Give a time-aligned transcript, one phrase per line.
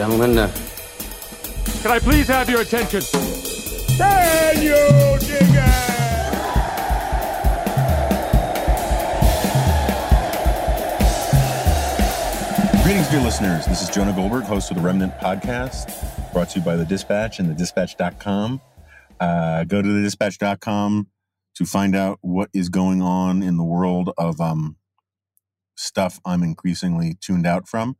[0.00, 0.38] and gentlemen.
[0.38, 0.50] Uh,
[1.82, 3.00] Can I please have your attention?
[3.96, 5.70] Can you dig it?
[12.82, 13.66] Greetings, dear listeners.
[13.66, 17.38] This is Jonah Goldberg, host of the Remnant Podcast, brought to you by The Dispatch
[17.38, 18.60] and thedispatch.com.
[19.20, 21.08] Uh, go to thedispatch.com
[21.56, 24.76] to find out what is going on in the world of um,
[25.76, 27.96] stuff I'm increasingly tuned out from.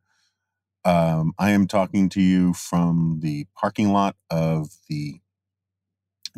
[0.85, 5.21] Um, I am talking to you from the parking lot of the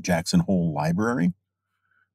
[0.02, 1.34] Jackson Hole Library.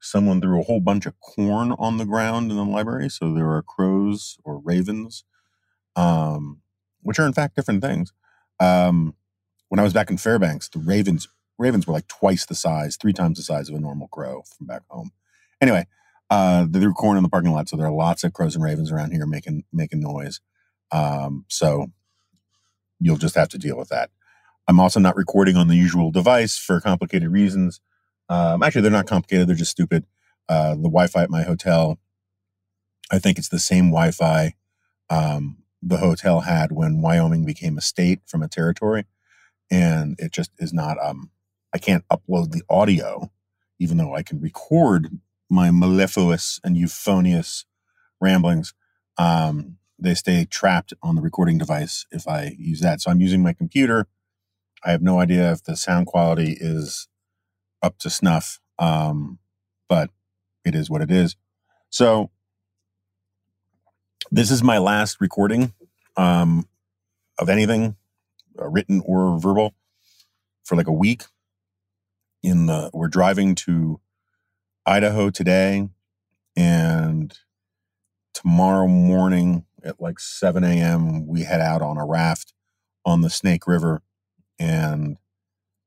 [0.01, 3.51] Someone threw a whole bunch of corn on the ground in the library, so there
[3.51, 5.25] are crows or ravens
[5.97, 6.61] um,
[7.03, 8.13] which are in fact different things.
[8.61, 9.15] Um,
[9.69, 13.13] when I was back in Fairbanks, the ravens ravens were like twice the size, three
[13.13, 15.11] times the size of a normal crow from back home.
[15.61, 15.87] Anyway,
[16.31, 18.65] uh, they threw corn in the parking lot, so there are lots of crows and
[18.65, 20.41] ravens around here making making noise.
[20.93, 21.89] Um, so
[23.01, 24.11] you'll just have to deal with that.
[24.67, 27.81] I'm also not recording on the usual device for complicated reasons.
[28.29, 30.05] Um, actually, they're not complicated; they're just stupid.
[30.49, 31.99] Uh, the Wi-Fi at my hotel,
[33.11, 34.55] I think it's the same Wi-Fi
[35.11, 39.07] um, the hotel had when Wyoming became a state from a territory.
[39.71, 41.31] And it just is not, um,
[41.75, 43.31] I can't upload the audio,
[43.79, 45.19] even though I can record
[45.51, 47.65] my mellifluous and euphonious
[48.21, 48.75] ramblings.
[49.19, 53.01] Um, they stay trapped on the recording device if I use that.
[53.01, 54.07] So I'm using my computer.
[54.85, 57.09] I have no idea if the sound quality is
[57.83, 59.39] up to snuff, um,
[59.89, 60.11] but
[60.65, 61.37] it is what it is.
[61.91, 62.31] So
[64.31, 65.73] this is my last recording
[66.17, 66.69] um,
[67.39, 67.97] of anything,
[68.61, 69.75] uh, written or verbal,
[70.65, 71.25] for like a week.
[72.43, 74.01] In the we're driving to
[74.87, 75.89] Idaho today,
[76.57, 77.37] and
[78.33, 81.27] tomorrow morning at like seven a.m.
[81.27, 82.53] we head out on a raft
[83.05, 84.03] on the Snake River,
[84.59, 85.19] and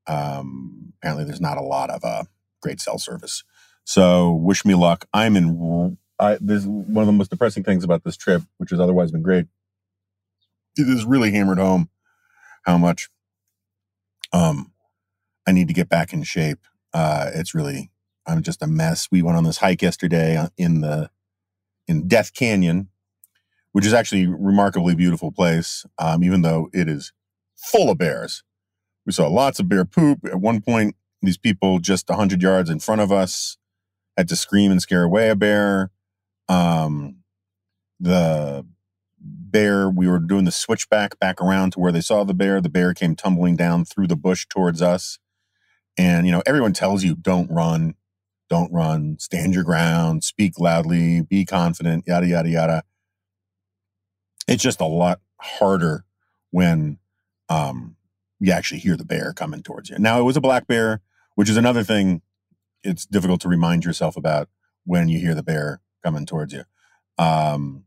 [0.06, 2.24] um, apparently there's not a lot of uh,
[2.62, 3.44] great cell service.
[3.84, 5.06] So wish me luck.
[5.12, 8.70] I'm in I, this is one of the most depressing things about this trip, which
[8.70, 9.46] has otherwise been great.
[10.76, 11.90] It has really hammered home
[12.64, 13.10] how much
[14.32, 14.72] um,
[15.46, 16.60] I need to get back in shape.
[16.94, 17.90] Uh, it's really,
[18.26, 19.08] I'm just a mess.
[19.10, 21.10] We went on this hike yesterday uh, in the
[21.88, 22.88] in Death Canyon,
[23.72, 27.12] which is actually a remarkably beautiful place, um, even though it is
[27.56, 28.42] full of bears.
[29.06, 30.20] We saw lots of bear poop.
[30.24, 33.56] At one point, these people just 100 yards in front of us
[34.16, 35.90] had to scream and scare away a bear.
[36.48, 37.16] Um,
[37.98, 38.66] the
[39.18, 42.60] bear, we were doing the switchback back around to where they saw the bear.
[42.60, 45.18] The bear came tumbling down through the bush towards us.
[45.98, 47.94] And, you know, everyone tells you don't run,
[48.48, 52.82] don't run, stand your ground, speak loudly, be confident, yada, yada, yada.
[54.48, 56.04] It's just a lot harder
[56.50, 56.98] when
[57.48, 57.96] um,
[58.40, 59.98] you actually hear the bear coming towards you.
[59.98, 61.00] Now, it was a black bear,
[61.34, 62.22] which is another thing
[62.82, 64.48] it's difficult to remind yourself about
[64.84, 66.64] when you hear the bear coming towards you.
[67.18, 67.84] Um,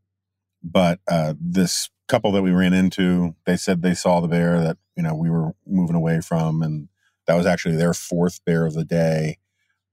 [0.63, 4.77] but uh, this couple that we ran into, they said they saw the bear that
[4.95, 6.87] you know we were moving away from, and
[7.27, 9.37] that was actually their fourth bear of the day.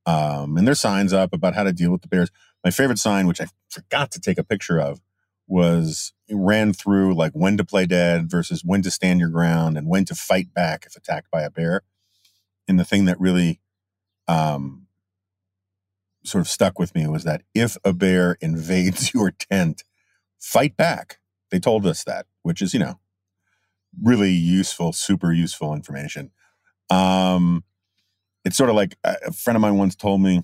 [0.04, 2.30] Um, and there's signs up about how to deal with the bears.
[2.64, 5.00] My favorite sign, which I forgot to take a picture of,
[5.46, 9.88] was ran through like when to play dead versus when to stand your ground and
[9.88, 11.82] when to fight back if attacked by a bear.
[12.68, 13.60] And the thing that really
[14.28, 14.86] um,
[16.24, 19.84] sort of stuck with me was that if a bear invades your tent,
[20.38, 21.18] fight back.
[21.50, 22.98] They told us that, which is, you know,
[24.00, 26.30] really useful, super useful information.
[26.88, 27.64] Um,
[28.44, 30.42] it's sort of like a friend of mine once told me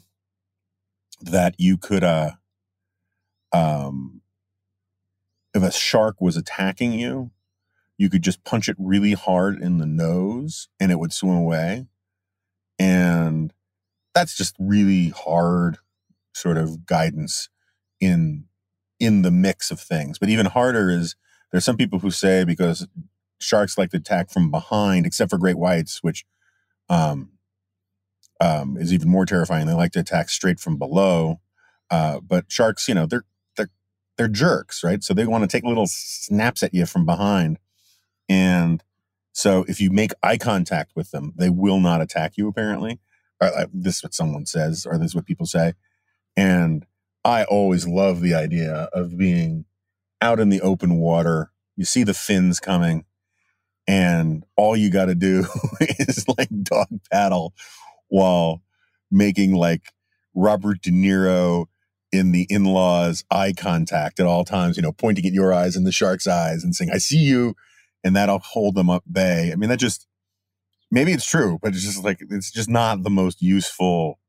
[1.23, 2.33] that you could, uh,
[3.53, 4.18] um,
[5.59, 7.31] if a shark was attacking you,
[7.97, 11.87] you could just punch it really hard in the nose and it would swim away.
[12.79, 13.53] And
[14.15, 15.79] that's just really hard
[16.33, 17.49] sort of guidance
[18.01, 18.45] in
[19.01, 20.19] in the mix of things.
[20.19, 21.17] But even harder is
[21.51, 22.87] there's some people who say because
[23.41, 26.25] sharks like to attack from behind, except for great whites, which
[26.89, 27.31] um,
[28.41, 29.67] um, is even more terrifying.
[29.67, 31.41] They like to attack straight from below.
[31.91, 33.25] Uh, but sharks, you know, they're
[34.19, 35.03] they're jerks, right?
[35.03, 37.59] So they want to take little snaps at you from behind,
[38.29, 38.83] and
[39.33, 42.49] so if you make eye contact with them, they will not attack you.
[42.49, 42.99] Apparently,
[43.41, 45.75] uh, this is what someone says, or this is what people say.
[46.37, 46.85] And
[47.25, 49.65] I always love the idea of being
[50.21, 51.53] out in the open water.
[51.77, 53.05] You see the fins coming,
[53.87, 55.47] and all you got to do
[55.81, 57.55] is like dog paddle
[58.09, 58.63] while
[59.11, 59.93] making like
[60.35, 61.67] Robert De Niro
[62.13, 65.77] in the in laws eye contact at all times, you know, pointing at your eyes
[65.77, 67.55] and the shark's eyes and saying, I see you.
[68.05, 69.51] and that'll hold them up bay.
[69.53, 70.07] I mean, that just
[70.91, 74.21] maybe it's true, but it's just like it's just not the most useful.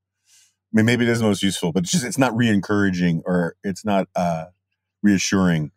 [0.74, 3.56] I mean, maybe it is the most useful, but it's just it's not re-encouraging or
[3.64, 4.48] it's not uh,
[5.04, 5.72] reassuring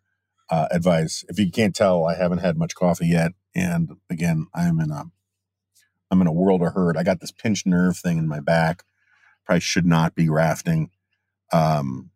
[0.49, 1.25] uh, advice.
[1.29, 5.05] If you can't tell, I haven't had much coffee yet, and again, I'm in a
[6.11, 6.97] I'm in a world of hurt.
[6.97, 8.83] I got this pinched nerve thing in my back.
[9.45, 10.91] Probably should not be rafting,
[11.51, 12.11] um,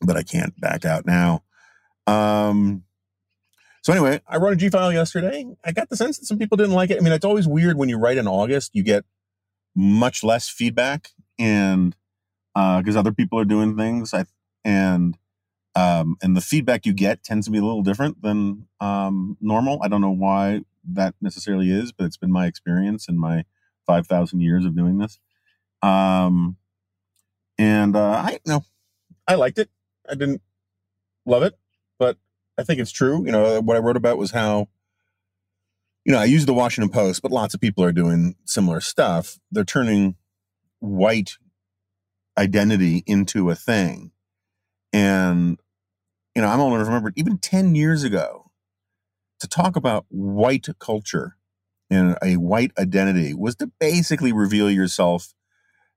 [0.00, 1.42] but I can't back out now.
[2.06, 2.84] Um,
[3.82, 5.46] so anyway, I wrote a G file yesterday.
[5.64, 6.98] I got the sense that some people didn't like it.
[6.98, 9.04] I mean, it's always weird when you write in August, you get
[9.74, 11.96] much less feedback, and
[12.54, 14.24] uh because uh, other people are doing things, I
[14.64, 15.16] and
[15.74, 19.80] um, and the feedback you get tends to be a little different than um, normal.
[19.82, 20.62] I don't know why
[20.92, 23.44] that necessarily is, but it's been my experience in my
[23.86, 25.18] five thousand years of doing this.
[25.82, 26.56] Um,
[27.60, 28.64] and uh, I know
[29.28, 29.68] I liked it.
[30.08, 30.40] I didn't
[31.26, 31.58] love it,
[31.98, 32.16] but
[32.58, 33.22] I think it's true.
[33.26, 34.68] You know, what I wrote about was how,
[36.06, 39.38] you know, I use the Washington Post, but lots of people are doing similar stuff.
[39.52, 40.16] They're turning
[40.78, 41.36] white
[42.38, 44.12] identity into a thing.
[44.94, 45.60] And,
[46.34, 48.50] you know, I'm only remembered even 10 years ago
[49.38, 51.36] to talk about white culture
[51.90, 55.34] and a white identity was to basically reveal yourself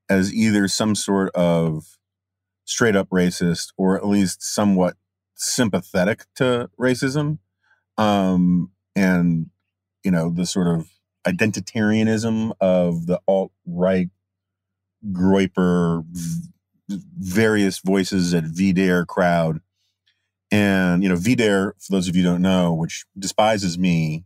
[0.08, 1.98] as either some sort of
[2.64, 4.96] straight up racist or at least somewhat
[5.34, 7.38] sympathetic to racism
[7.98, 9.50] um, and
[10.02, 10.88] you know the sort of
[11.26, 14.08] identitarianism of the alt right
[15.12, 16.04] Groyper
[16.88, 19.60] various voices at VDare crowd.
[20.50, 24.24] And you know VDare for those of you don't know which despises me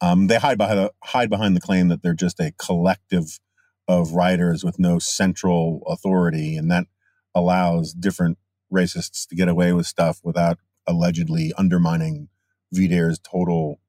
[0.00, 3.40] um, they hide behind the, hide behind the claim that they're just a collective
[3.88, 6.86] of writers with no central authority and that
[7.34, 8.38] allows different
[8.72, 12.28] racists to get away with stuff without allegedly undermining
[12.74, 13.80] VDare's total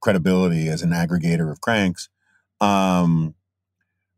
[0.00, 2.08] credibility as an aggregator of cranks.
[2.60, 3.34] Um,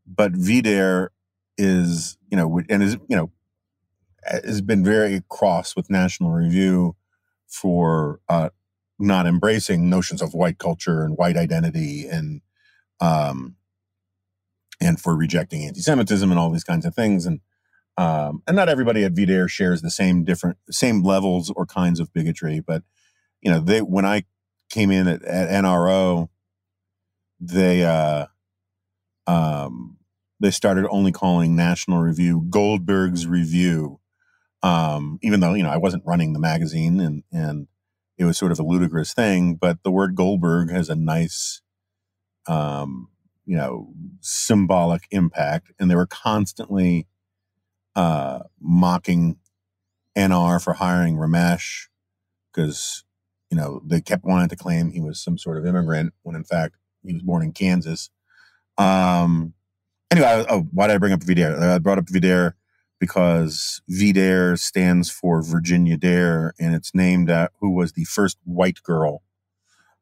[0.06, 1.08] but VDare
[1.56, 3.30] is, you know, and is, you know,
[4.24, 6.96] has been very cross with National Review
[7.46, 8.48] for uh,
[8.98, 12.40] not embracing notions of white culture and white identity and
[13.00, 13.56] um,
[14.84, 17.26] and for rejecting anti-Semitism and all these kinds of things.
[17.26, 17.40] And
[17.96, 22.12] um, and not everybody at VDare shares the same different same levels or kinds of
[22.12, 22.82] bigotry, but
[23.40, 24.24] you know, they when I
[24.70, 26.28] came in at, at NRO,
[27.38, 28.26] they uh,
[29.26, 29.98] um,
[30.40, 34.00] they started only calling National Review Goldberg's Review,
[34.62, 37.68] um, even though you know I wasn't running the magazine and and
[38.16, 39.54] it was sort of a ludicrous thing.
[39.54, 41.60] But the word Goldberg has a nice,
[42.46, 43.08] um,
[43.46, 47.06] you know, symbolic impact, and they were constantly
[47.96, 49.36] uh, mocking
[50.16, 51.86] NR for hiring Ramesh
[52.52, 53.04] because,
[53.50, 56.44] you know, they kept wanting to claim he was some sort of immigrant when in
[56.44, 58.10] fact he was born in Kansas.
[58.78, 59.54] Um,
[60.10, 61.60] anyway, oh, why did I bring up VDare?
[61.60, 62.54] I brought up VDare
[63.00, 68.82] because VDare stands for Virginia Dare, and it's named at who was the first white
[68.82, 69.22] girl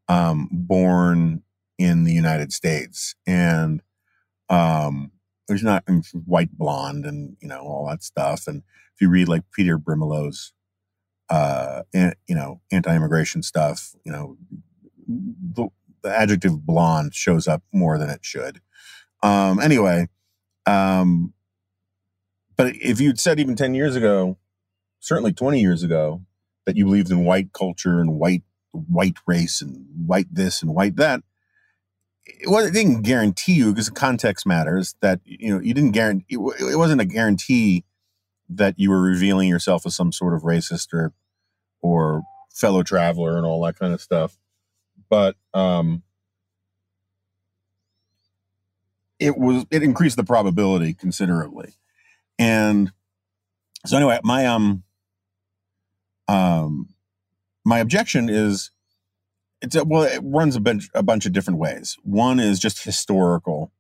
[0.09, 1.43] um, born
[1.79, 3.15] in the United States.
[3.27, 3.83] And
[4.49, 5.13] um,
[5.49, 8.47] there's not white blonde and you know all that stuff.
[8.47, 8.63] And
[8.95, 10.53] if you read like Peter Brimelows,
[11.33, 14.37] uh, and, you know, anti-immigration stuff, you know,
[15.09, 15.69] the,
[16.03, 18.61] the, adjective blonde shows up more than it should.
[19.23, 20.09] Um, anyway,
[20.67, 21.33] um,
[22.57, 24.37] but if you'd said even 10 years ago,
[25.01, 26.21] certainly 20 years ago,
[26.67, 30.97] that you believed in white culture and white white race and white this and white
[30.97, 31.23] that,
[32.47, 36.39] well, it didn't guarantee you because context matters that you know you didn't guarantee it,
[36.79, 37.85] wasn't a guarantee
[38.49, 41.13] that you were revealing yourself as some sort of racist or
[41.81, 44.39] or fellow traveler and all that kind of stuff.
[45.09, 46.03] But um
[49.19, 51.75] it was it increased the probability considerably.
[52.39, 52.93] And
[53.87, 54.85] so anyway my um
[56.29, 56.89] um
[57.65, 58.71] my objection is
[59.63, 61.97] it's a, well, it runs a bunch, a bunch of different ways.
[62.03, 63.73] One is just historical.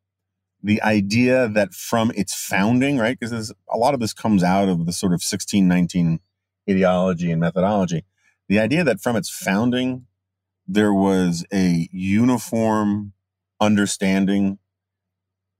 [0.62, 3.19] The idea that from its founding, right?
[3.19, 6.21] Because a lot of this comes out of the sort of 1619
[6.71, 8.05] ideology and methodology.
[8.49, 10.07] The idea that from its founding,
[10.67, 13.12] there was a uniform
[13.61, 14.59] understanding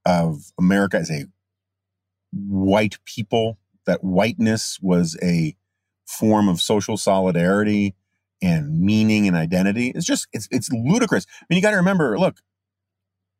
[0.07, 1.27] of America as a
[2.33, 5.57] white people, that whiteness was a
[6.07, 7.97] form of social solidarity
[8.43, 9.93] and meaning and identity.
[9.95, 11.27] It's just it's it's ludicrous.
[11.43, 12.39] I mean, you got to remember, look,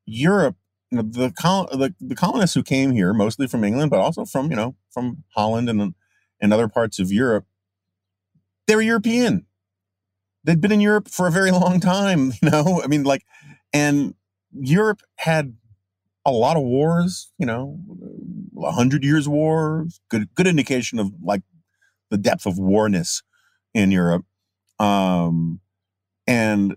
[0.07, 0.57] Europe,
[0.91, 4.25] you know, the, col- the the colonists who came here, mostly from England, but also
[4.25, 5.95] from you know from Holland and
[6.41, 7.47] and other parts of Europe,
[8.67, 9.47] they were European.
[10.45, 12.81] they'd been in Europe for a very long time, you know?
[12.83, 13.25] I mean, like,
[13.73, 14.15] and
[14.53, 15.57] Europe had
[16.25, 17.79] a lot of wars, you know,
[18.63, 21.43] a hundred years war, good, good indication of like
[22.11, 23.23] the depth of warness
[23.75, 24.25] in Europe.
[24.83, 25.61] Um,
[26.27, 26.77] and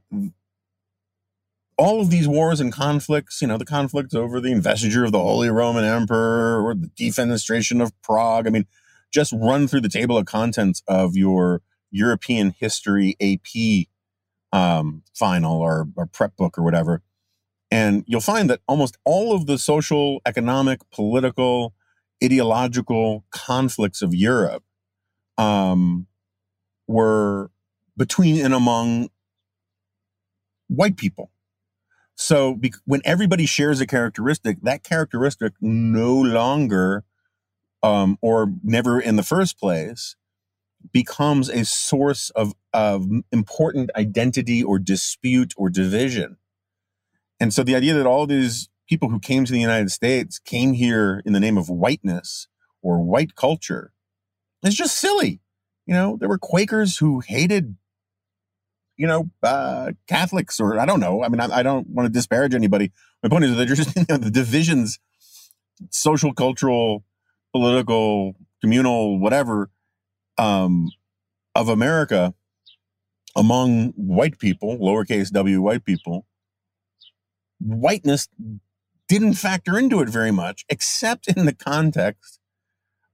[1.78, 5.20] all of these wars and conflicts, you know, the conflicts over the investiture of the
[5.20, 8.48] Holy Roman Emperor or the defenestration of Prague.
[8.48, 8.66] I mean,
[9.12, 13.88] just run through the table of contents of your European history AP
[14.54, 17.02] um, final or, or prep book or whatever.
[17.72, 21.74] And you'll find that almost all of the social, economic, political,
[22.24, 24.64] ideological conflicts of Europe
[25.38, 26.08] um,
[26.88, 27.52] were
[27.98, 29.10] between and among
[30.68, 31.32] white people.
[32.16, 37.04] So be- when everybody shares a characteristic, that characteristic no longer,
[37.84, 40.16] um, or never in the first place,
[40.92, 46.38] becomes a source of, of important identity or dispute or division.
[47.40, 50.74] And so the idea that all these people who came to the United States came
[50.74, 52.48] here in the name of whiteness
[52.82, 53.92] or white culture
[54.64, 55.42] is just silly.
[55.86, 57.76] You know, there were Quakers who hated,
[58.98, 61.24] you know, uh, Catholics or I don't know.
[61.24, 62.92] I mean, I, I don't want to disparage anybody.
[63.24, 65.00] My point is that just you know, the divisions,
[65.90, 67.04] social, cultural,
[67.52, 69.70] political, communal, whatever,
[70.38, 70.92] um,
[71.54, 72.34] of America
[73.36, 76.26] among white people, lowercase w white people,
[77.60, 78.30] whiteness
[79.08, 82.40] didn't factor into it very much, except in the context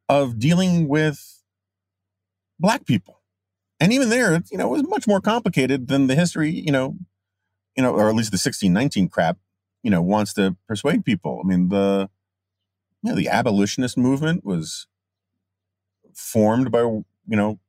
[0.07, 1.43] of dealing with
[2.59, 3.20] black people.
[3.81, 6.95] And even there, you know, it was much more complicated than the history, you know,
[7.75, 9.37] you know, or at least the 1619 crap,
[9.81, 11.41] you know, wants to persuade people.
[11.43, 12.07] I mean, the
[13.01, 14.85] you know, the abolitionist movement was
[16.13, 17.59] formed by, you know,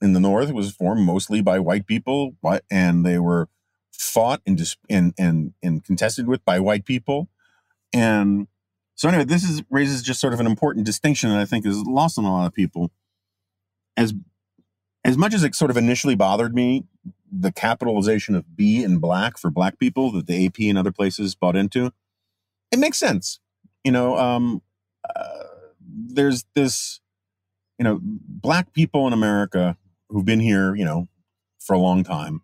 [0.00, 2.36] in the North, it was formed mostly by white people,
[2.70, 3.48] and they were
[3.90, 7.28] fought and dis- and and and contested with by white people.
[7.92, 8.46] And
[8.94, 11.82] so anyway, this is raises just sort of an important distinction that I think is
[11.82, 12.92] lost on a lot of people.
[13.96, 14.14] As
[15.06, 16.84] as much as it sort of initially bothered me,
[17.30, 21.36] the capitalization of B in black for black people that the AP and other places
[21.36, 21.92] bought into,
[22.72, 23.38] it makes sense.
[23.84, 24.62] You know, um,
[25.08, 25.44] uh,
[25.80, 27.00] there's this,
[27.78, 29.76] you know, black people in America
[30.08, 31.06] who've been here, you know,
[31.60, 32.42] for a long time.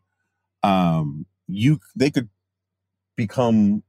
[0.63, 2.29] Um, you they could
[3.17, 3.83] become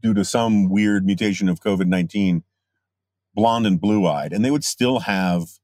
[0.00, 2.44] due to some weird mutation of COVID nineteen
[3.34, 5.59] blonde and blue eyed, and they would still have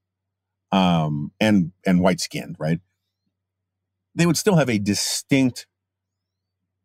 [0.77, 2.81] um and and white skinned, right?
[4.15, 5.67] They would still have a distinct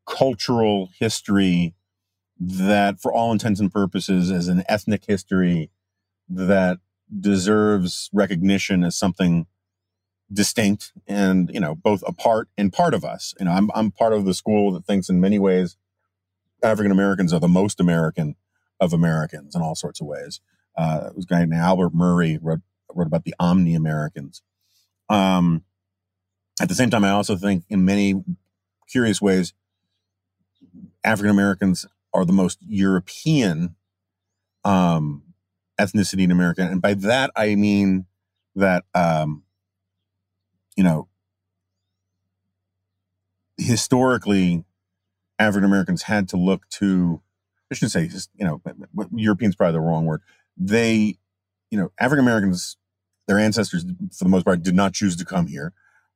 [0.08, 1.74] cultural history
[2.40, 5.70] that, for all intents and purposes, as an ethnic history
[6.30, 6.80] that
[7.20, 9.46] deserves recognition as something
[10.32, 13.92] distinct and you know both a part and part of us you know i'm, I'm
[13.92, 15.76] part of the school that thinks in many ways
[16.64, 18.38] african americans are the most american
[18.80, 20.40] of americans in all sorts of ways
[20.78, 22.62] uh it was a guy named albert murray wrote,
[22.96, 24.42] wrote about the omni americans
[25.10, 25.64] um
[26.62, 28.24] at the same time i also think in many
[28.90, 29.54] curious ways
[31.04, 33.76] african americans are the most european
[34.64, 35.24] um
[35.80, 38.06] ethnicity in america and by that i mean
[38.56, 39.44] that um
[40.76, 41.08] you know,
[43.58, 44.64] historically,
[45.40, 47.22] African Americans had to look to,
[47.72, 48.62] I shouldn't say, you know,
[49.14, 50.22] Europeans probably the wrong word.
[50.58, 51.18] They,
[51.70, 52.78] you know, African Americans,
[53.28, 53.84] their ancestors,
[54.18, 55.74] for the most part, did not choose to come here.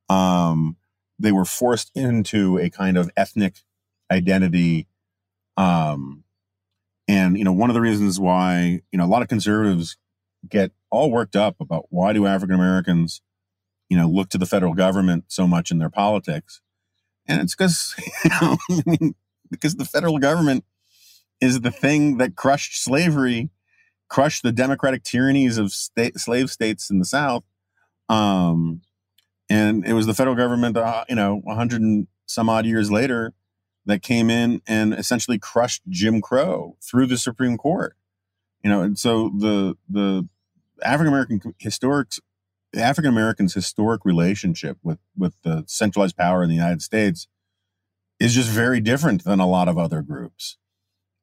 [0.09, 0.77] Um,
[1.17, 3.59] they were forced into a kind of ethnic
[4.11, 4.87] identity.
[5.57, 6.23] Um,
[7.07, 9.97] and, you know, one of the reasons why, you know, a lot of conservatives
[10.47, 13.21] get all worked up about why do African Americans
[13.89, 16.61] you know, look to the federal government so much in their politics.
[17.27, 19.13] And it's because, you know,
[19.51, 20.63] because the federal government
[21.41, 23.49] is the thing that crushed slavery,
[24.15, 27.43] crushed the democratic tyrannies of state, slave states in the South.
[28.07, 28.79] Um,
[29.49, 33.33] and it was the federal government, uh, you know, 100 and some odd years later
[33.85, 37.97] that came in and essentially crushed Jim Crow through the Supreme Court.
[38.63, 40.29] You know, and so the the
[40.81, 42.07] African American historic
[42.73, 47.27] African Americans' historic relationship with with the centralized power in the United States
[48.17, 50.57] is just very different than a lot of other groups.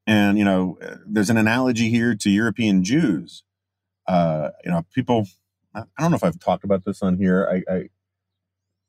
[0.05, 3.43] And you know, there's an analogy here to European Jews.
[4.07, 5.27] Uh, you know, people.
[5.75, 7.47] I don't know if I've talked about this on here.
[7.49, 7.89] I, I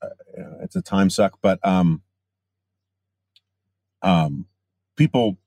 [0.02, 2.02] uh, it's a time suck, but um,
[4.02, 4.46] um,
[4.96, 5.38] people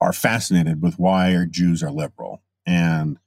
[0.00, 3.18] are fascinated with why Jews are liberal, and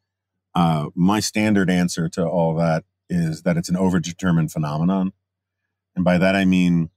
[0.56, 5.14] uh, my standard answer to all that is that it's an overdetermined phenomenon.
[5.96, 6.92] And by that, I mean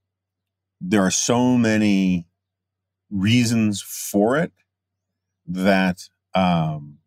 [0.81, 2.27] there are so many
[3.13, 4.53] reasons for it
[5.47, 6.99] that, um,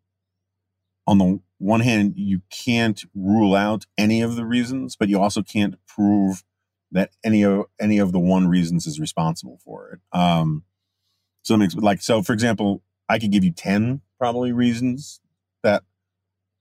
[1.06, 5.42] on the one hand, you can't rule out any of the reasons, but you also
[5.42, 6.44] can't prove
[6.92, 10.18] that any of any of the one reasons is responsible for it.
[10.18, 10.64] Um,
[11.42, 12.22] so it makes like so.
[12.22, 15.20] For example, I could give you ten probably reasons
[15.62, 15.82] that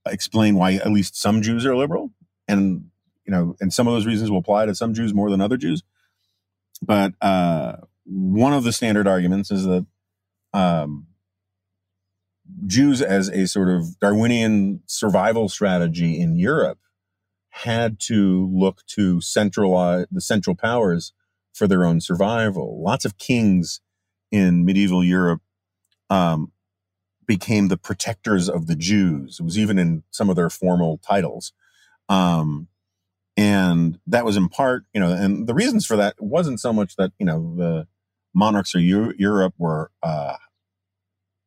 [0.07, 2.11] explain why at least some Jews are liberal,
[2.47, 2.89] and
[3.25, 5.57] you know, and some of those reasons will apply to some Jews more than other
[5.57, 5.83] Jews.
[6.81, 9.85] But uh, one of the standard arguments is that
[10.53, 11.07] um,
[12.65, 16.79] Jews, as a sort of Darwinian survival strategy in Europe,
[17.49, 21.13] had to look to centralize the central powers
[21.53, 22.83] for their own survival.
[22.83, 23.79] Lots of kings
[24.31, 25.41] in medieval Europe
[26.09, 26.51] um,
[27.25, 29.37] became the protectors of the Jews.
[29.39, 31.53] It was even in some of their formal titles.
[32.09, 32.67] Um,
[33.37, 36.95] and that was in part, you know, and the reasons for that wasn't so much
[36.97, 37.87] that, you know, the
[38.35, 40.35] monarchs of Europe were, uh,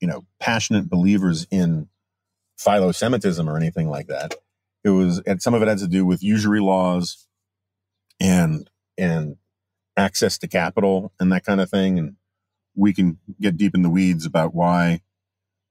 [0.01, 1.89] you know, passionate believers in
[2.57, 4.35] philo-Semitism or anything like that.
[4.83, 7.27] It was, and some of it had to do with usury laws
[8.19, 9.37] and, and
[9.97, 11.99] access to capital and that kind of thing.
[11.99, 12.17] And
[12.75, 15.03] we can get deep in the weeds about why,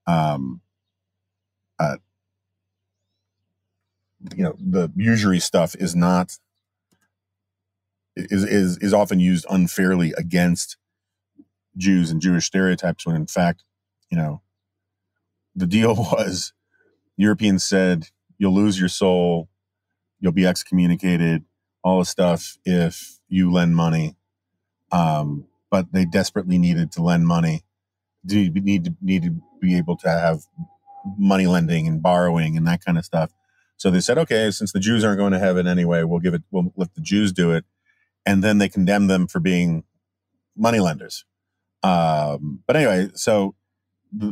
[0.06, 0.62] um,
[1.80, 1.98] uh,
[4.36, 6.38] you know, the usury stuff is not,
[8.16, 10.78] is, is, is often used unfairly against
[11.78, 13.64] Jews and Jewish stereotypes when in fact,
[14.10, 14.42] you know,
[15.56, 16.54] the deal was
[17.16, 18.08] Europeans said,
[18.38, 19.50] you'll lose your soul,
[20.20, 21.44] you'll be excommunicated,
[21.84, 24.16] all this stuff if you lend money.
[24.92, 27.64] Um, but they desperately needed to lend money.
[28.26, 30.42] Do need to need to be able to have
[31.18, 33.32] money lending and borrowing and that kind of stuff.
[33.78, 36.44] So they said, okay, since the Jews aren't going to heaven anyway, we'll give it.
[36.52, 37.66] We'll let the Jews do it,
[38.26, 39.84] and then they condemned them for being
[40.56, 41.26] money lenders.
[41.84, 43.56] Um, but anyway, so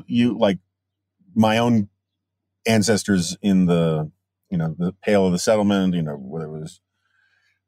[0.08, 0.60] you like
[1.36, 1.90] my own
[2.66, 4.12] ancestors in the
[4.50, 6.80] you know the pale of the settlement you know whether it was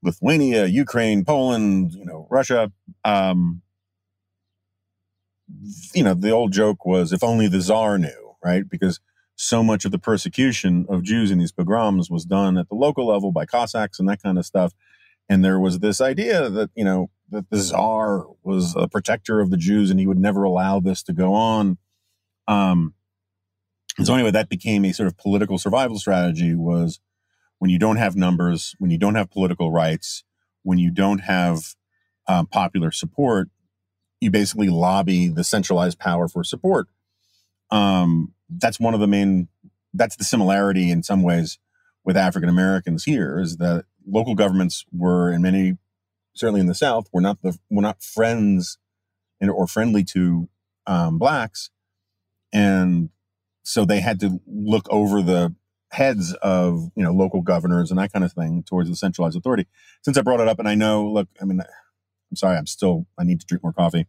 [0.02, 2.72] lithuania ukraine poland you know russia
[3.04, 3.62] um
[5.94, 8.70] you know the old joke was if only the czar knew right?
[8.70, 9.00] Because
[9.36, 13.08] so much of the persecution of jews in these pogroms was done at the local
[13.08, 14.74] level by cossacks and that kind of stuff.
[15.30, 19.52] And there was this idea that you know that the czar was a protector of
[19.52, 21.78] the jews and he would never allow this to go on
[22.48, 22.94] um
[24.04, 27.00] so anyway, that became a sort of political survival strategy was
[27.60, 30.24] when you don't have numbers, when you don't have political rights,
[30.63, 31.76] when you don't have
[32.28, 33.50] um, popular support,
[34.22, 36.88] you basically lobby the centralized power for support.
[37.72, 39.48] Um, that's one of the main,
[39.94, 41.58] that's the similarity in some ways
[42.04, 45.78] with African Americans here is that local governments were in many,
[46.38, 48.78] certainly in the South, were not the, were not friends
[49.39, 50.50] in, or friendly to
[50.86, 51.69] um, blacks.
[52.54, 53.10] And
[53.63, 55.54] so they had to look over the
[55.91, 59.67] heads of you know local governors and that kind of thing towards the centralized authority.
[60.04, 63.08] Since I brought it up, and I know, look, I mean, I'm sorry, I'm still
[63.17, 64.06] I need to drink more coffee.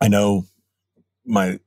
[0.00, 0.44] I know
[1.24, 1.58] my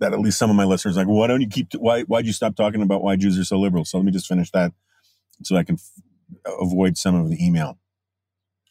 [0.00, 2.26] that at least some of my listeners like, well, why don't you keep why why'd
[2.26, 3.84] you stop talking about why Jews are so liberal?
[3.84, 4.72] So let me just finish that
[5.42, 6.02] so I can f-
[6.60, 7.78] avoid some of the email.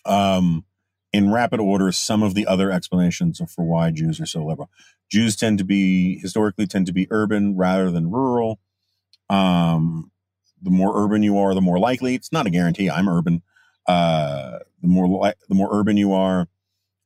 [0.05, 0.65] Um,
[1.13, 4.69] in rapid order some of the other explanations for why Jews are so liberal.
[5.09, 8.59] Jews tend to be historically tend to be urban rather than rural.
[9.29, 10.11] Um,
[10.61, 12.15] the more urban you are, the more likely.
[12.15, 12.89] It's not a guarantee.
[12.89, 13.43] I'm urban.
[13.87, 16.47] Uh, the more li- the more urban you are,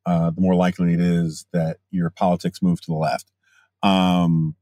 [0.06, 3.32] uh, the more likely it is that your politics move to the left.
[3.84, 4.56] Um,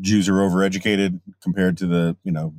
[0.00, 2.54] Jews are overeducated compared to the you know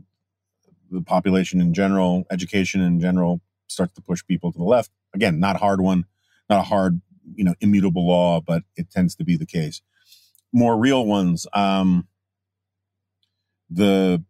[0.93, 2.25] the population in general.
[2.32, 4.91] Education in general starts to push people to the left.
[5.13, 6.06] Again, not a hard one
[6.49, 7.01] not a hard,
[7.36, 9.82] you know, immutable law, but it tends to be the case.
[10.51, 12.08] More real ones, um,
[13.69, 14.23] the,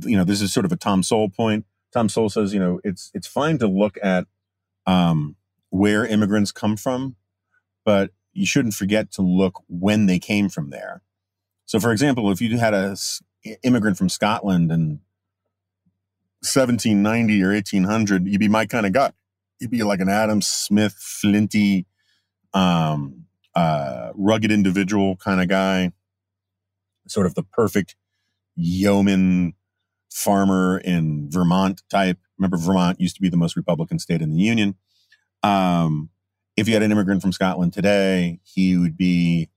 [0.00, 1.66] you know, this is sort of a Tom Sowell point.
[1.92, 4.26] Tom Sowell says, you know, it's it's fine to look at
[4.86, 5.36] um,
[5.70, 7.14] where immigrants come from,
[7.84, 11.02] but you shouldn't forget to look when they came from there.
[11.66, 12.96] So, for example, if you had a
[13.62, 15.00] immigrant from Scotland in
[16.44, 19.12] 1790 or 1800, you'd be my kind of guy
[19.58, 21.86] he'd be like an Adam Smith, flinty,
[22.52, 25.92] um, uh, rugged individual kind of guy,
[27.08, 27.96] sort of the perfect
[28.56, 29.54] yeoman
[30.10, 32.18] farmer in Vermont type.
[32.38, 34.76] Remember, Vermont used to be the most Republican state in the Union.
[35.42, 36.10] Um,
[36.56, 39.50] if you had an immigrant from Scotland today, he would be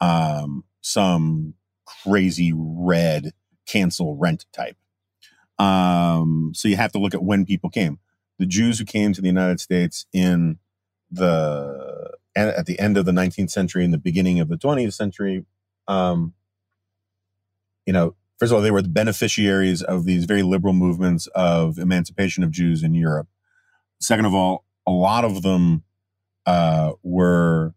[0.00, 1.54] um, some
[2.04, 3.32] crazy red
[3.66, 4.76] cancel rent type.
[5.58, 7.98] Um, so you have to look at when people came
[8.38, 10.58] the Jews who came to the United States in
[11.10, 15.44] the at the end of the 19th century and the beginning of the 20th century,
[15.88, 16.34] um,
[17.84, 21.78] you know, first of all, they were the beneficiaries of these very liberal movements of
[21.78, 23.26] emancipation of Jews in Europe.
[24.00, 25.82] Second of all, a lot of them
[26.46, 27.74] uh, were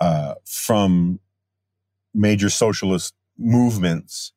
[0.00, 1.18] uh, from
[2.14, 4.32] major socialist movements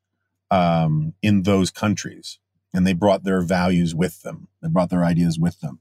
[0.52, 2.38] um, in those countries,
[2.74, 4.48] and they brought their values with them.
[4.62, 5.80] They brought their ideas with them.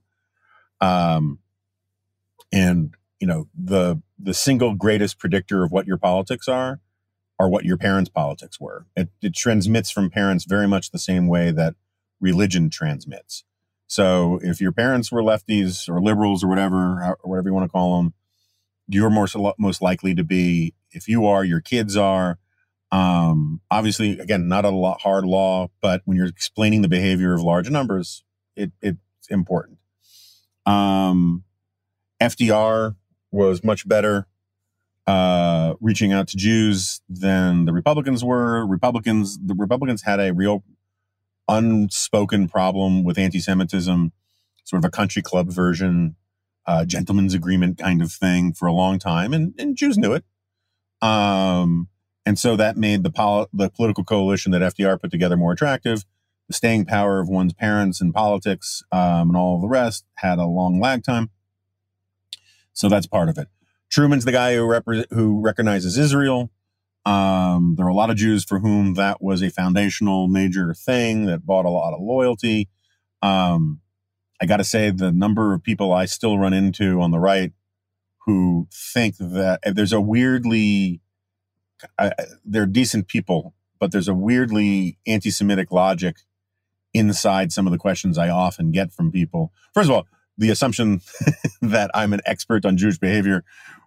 [0.80, 1.40] Um,
[2.52, 6.80] and you know the the single greatest predictor of what your politics are
[7.38, 8.86] are what your parents' politics were.
[8.94, 11.74] It, it transmits from parents very much the same way that
[12.20, 13.44] religion transmits.
[13.86, 17.72] So if your parents were lefties or liberals or whatever, or whatever you want to
[17.72, 18.12] call them,
[18.88, 19.26] you're more
[19.58, 20.74] most likely to be.
[20.92, 22.38] If you are, your kids are.
[22.92, 27.42] Um, obviously, again, not a lot, hard law, but when you're explaining the behavior of
[27.42, 28.24] large numbers,
[28.56, 28.98] it, it's
[29.28, 29.78] important.
[30.66, 31.44] Um,
[32.20, 32.96] FDR
[33.30, 34.26] was much better
[35.06, 38.66] uh, reaching out to Jews than the Republicans were.
[38.66, 40.64] Republicans, the Republicans had a real
[41.48, 44.12] unspoken problem with anti-Semitism,
[44.64, 46.16] sort of a country club version,
[46.66, 50.24] uh, gentleman's agreement kind of thing for a long time, and, and Jews knew it.
[51.02, 51.88] Um,
[52.26, 56.04] and so that made the, pol- the political coalition that FDR put together more attractive.
[56.48, 60.46] The staying power of one's parents in politics um, and all the rest had a
[60.46, 61.30] long lag time.
[62.72, 63.48] So that's part of it.
[63.90, 66.50] Truman's the guy who repre- who recognizes Israel.
[67.04, 71.26] Um, there are a lot of Jews for whom that was a foundational major thing
[71.26, 72.68] that bought a lot of loyalty.
[73.22, 73.80] Um,
[74.40, 77.52] I got to say, the number of people I still run into on the right
[78.26, 81.00] who think that there's a weirdly,
[81.98, 82.12] I,
[82.44, 86.16] they're decent people, but there's a weirdly anti Semitic logic
[86.92, 89.52] inside some of the questions I often get from people.
[89.74, 91.00] First of all, the assumption
[91.62, 93.44] that I'm an expert on Jewish behavior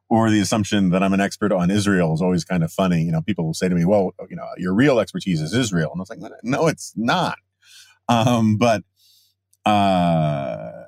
[0.10, 3.02] or the assumption that I'm an expert on Israel is always kind of funny.
[3.02, 5.92] You know, people will say to me, well, you know, your real expertise is Israel.
[5.92, 7.38] And I was like, no, it's not.
[8.08, 8.84] Um, but,
[9.66, 10.84] uh,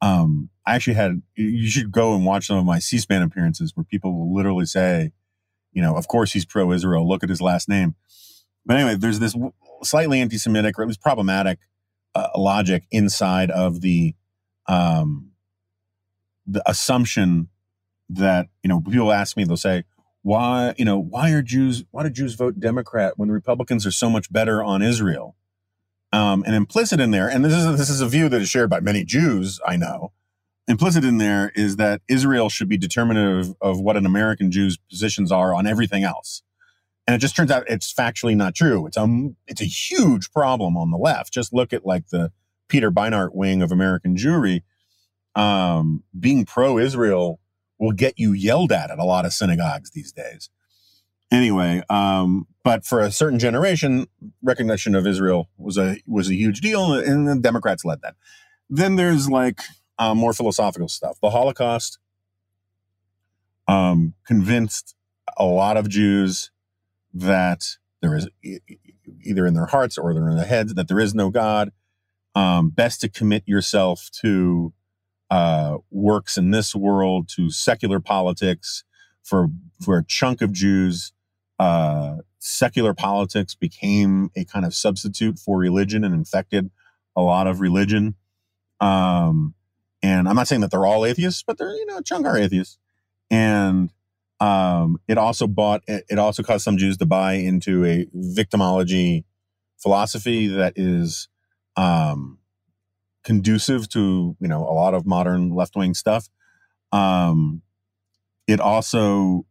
[0.00, 3.84] um, I actually had, you should go and watch some of my C-SPAN appearances where
[3.84, 5.12] people will literally say,
[5.72, 7.08] you know, of course he's pro-Israel.
[7.08, 7.94] Look at his last name.
[8.66, 9.36] But anyway, there's this
[9.82, 11.58] slightly anti-Semitic or at least problematic
[12.14, 14.14] uh, logic inside of the
[14.66, 15.30] um,
[16.46, 17.48] the assumption
[18.08, 19.84] that you know people ask me they'll say
[20.22, 23.92] why you know why are Jews why do Jews vote Democrat when the Republicans are
[23.92, 25.36] so much better on Israel
[26.12, 28.68] um, and implicit in there and this is this is a view that is shared
[28.68, 30.12] by many Jews I know
[30.68, 35.32] implicit in there is that Israel should be determinative of what an American Jew's positions
[35.32, 36.42] are on everything else
[37.06, 40.76] and it just turns out it's factually not true it's a it's a huge problem
[40.76, 42.30] on the left just look at like the
[42.70, 44.62] Peter Beinart wing of American Jewry,
[45.34, 47.40] um, being pro Israel
[47.78, 50.48] will get you yelled at at a lot of synagogues these days.
[51.30, 54.06] Anyway, um, but for a certain generation,
[54.42, 58.14] recognition of Israel was a was a huge deal, and the Democrats led that.
[58.68, 59.60] Then there's like
[60.00, 61.18] uh, more philosophical stuff.
[61.20, 61.98] The Holocaust
[63.68, 64.96] um, convinced
[65.36, 66.50] a lot of Jews
[67.12, 68.28] that there is
[69.22, 71.70] either in their hearts or they're in their heads that there is no God,
[72.34, 74.72] um, best to commit yourself to
[75.30, 78.84] uh, works in this world, to secular politics.
[79.22, 79.48] For
[79.80, 81.12] for a chunk of Jews,
[81.58, 86.70] uh, secular politics became a kind of substitute for religion and infected
[87.14, 88.14] a lot of religion.
[88.80, 89.54] Um,
[90.02, 92.78] and I'm not saying that they're all atheists, but they're you know chunk are atheists.
[93.30, 93.92] And
[94.40, 99.24] um, it also bought it also caused some Jews to buy into a victimology
[99.78, 101.28] philosophy that is
[101.76, 102.38] um,
[103.24, 106.28] conducive to you know a lot of modern left wing stuff.
[106.92, 107.62] Um,
[108.46, 109.46] it also,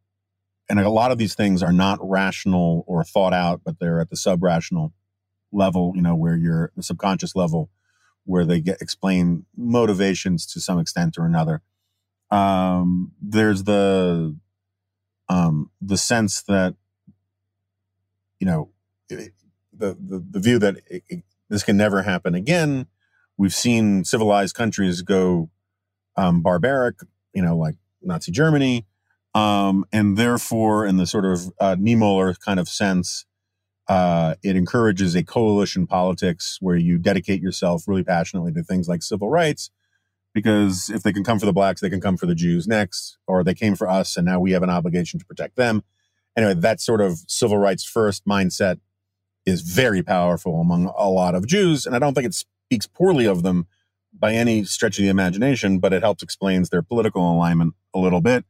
[0.70, 4.10] and a lot of these things are not rational or thought out, but they're at
[4.10, 4.94] the sub rational
[5.52, 5.94] level.
[5.96, 7.70] You know, where you're the subconscious level,
[8.30, 11.64] where they get explain motivations to some extent or another.
[12.30, 14.38] Um, there's the
[15.28, 16.76] um, the sense that
[18.40, 18.70] you know
[19.10, 19.32] the
[19.74, 19.98] the,
[20.30, 22.86] the view that it, it, this can never happen again.
[23.36, 25.50] We've seen civilized countries go
[26.16, 26.98] um, barbaric,
[27.34, 28.86] you know, like Nazi Germany.
[29.34, 33.26] Um, and therefore, in the sort of uh, Niemöller kind of sense,
[33.90, 39.02] uh, it encourages a coalition politics where you dedicate yourself really passionately to things like
[39.04, 39.72] civil rights.
[40.34, 43.18] Because if they can come for the blacks, they can come for the Jews next,
[43.28, 45.84] or they came for us, and now we have an obligation to protect them.
[46.38, 48.80] Anyway, that sort of civil rights first mindset
[49.46, 51.86] is very powerful among a lot of Jews.
[51.86, 53.68] And I don't think it speaks poorly of them,
[54.18, 58.22] by any stretch of the imagination, but it helps explains their political alignment a little
[58.22, 58.46] bit.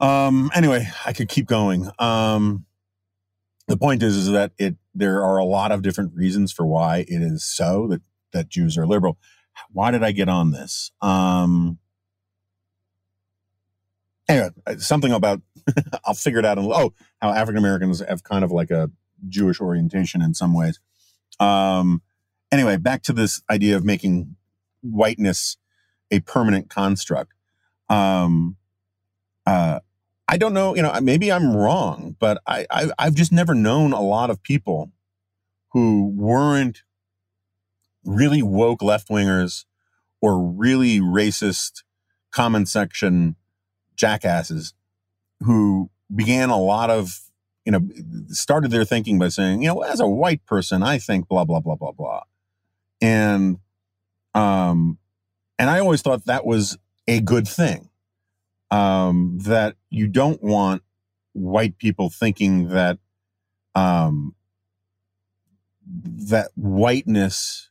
[0.00, 1.90] Um, anyway, I could keep going.
[1.98, 2.64] Um,
[3.68, 6.98] the point is, is that it there are a lot of different reasons for why
[7.06, 8.02] it is so that
[8.32, 9.18] that Jews are liberal.
[9.70, 10.90] Why did I get on this?
[11.00, 11.78] Um,
[14.28, 15.42] anyway, something about
[16.04, 16.58] I'll figure it out.
[16.58, 18.90] oh, how African Americans have kind of like a
[19.28, 20.80] Jewish orientation in some ways.
[21.38, 22.02] Um,
[22.50, 24.36] anyway, back to this idea of making
[24.82, 25.56] whiteness
[26.10, 27.32] a permanent construct.
[27.90, 28.56] Um,
[29.46, 29.80] uh,
[30.28, 33.92] I don't know, you know, maybe I'm wrong, but I, I I've just never known
[33.92, 34.92] a lot of people
[35.72, 36.82] who weren't
[38.04, 39.64] really woke left wingers
[40.20, 41.82] or really racist
[42.30, 43.36] comment section
[43.96, 44.74] jackasses
[45.40, 47.20] who began a lot of
[47.64, 47.86] you know
[48.28, 51.60] started their thinking by saying you know as a white person i think blah blah
[51.60, 52.22] blah blah blah.
[53.00, 53.58] And
[54.34, 54.98] um
[55.58, 57.90] and i always thought that was a good thing
[58.70, 60.82] um that you don't want
[61.34, 62.98] white people thinking that
[63.74, 64.34] um
[65.86, 67.70] that whiteness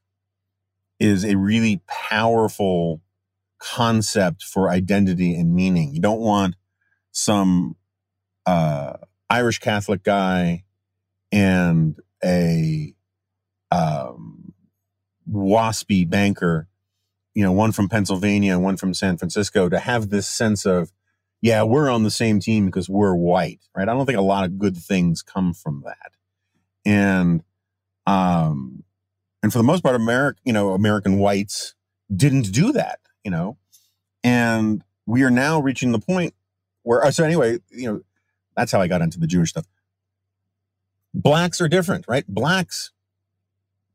[0.99, 3.01] is a really powerful
[3.59, 5.93] concept for identity and meaning.
[5.93, 6.55] You don't want
[7.11, 7.75] some
[8.45, 8.93] uh,
[9.29, 10.63] Irish Catholic guy
[11.31, 12.93] and a
[13.71, 14.53] um,
[15.31, 16.66] waspy banker,
[17.37, 20.91] you know, one from Pennsylvania and one from San Francisco, to have this sense of,
[21.41, 23.87] yeah, we're on the same team because we're white, right?
[23.87, 26.11] I don't think a lot of good things come from that,
[26.85, 27.43] and
[28.05, 28.83] um,
[29.43, 31.75] and for the most part, American, you know, American whites
[32.15, 33.57] didn't do that you know,
[34.23, 36.33] and we are now reaching the point
[36.83, 38.01] where, uh, so anyway, you know,
[38.55, 39.65] that's how I got into the Jewish stuff.
[41.13, 42.25] Blacks are different, right?
[42.25, 42.91] Blacks,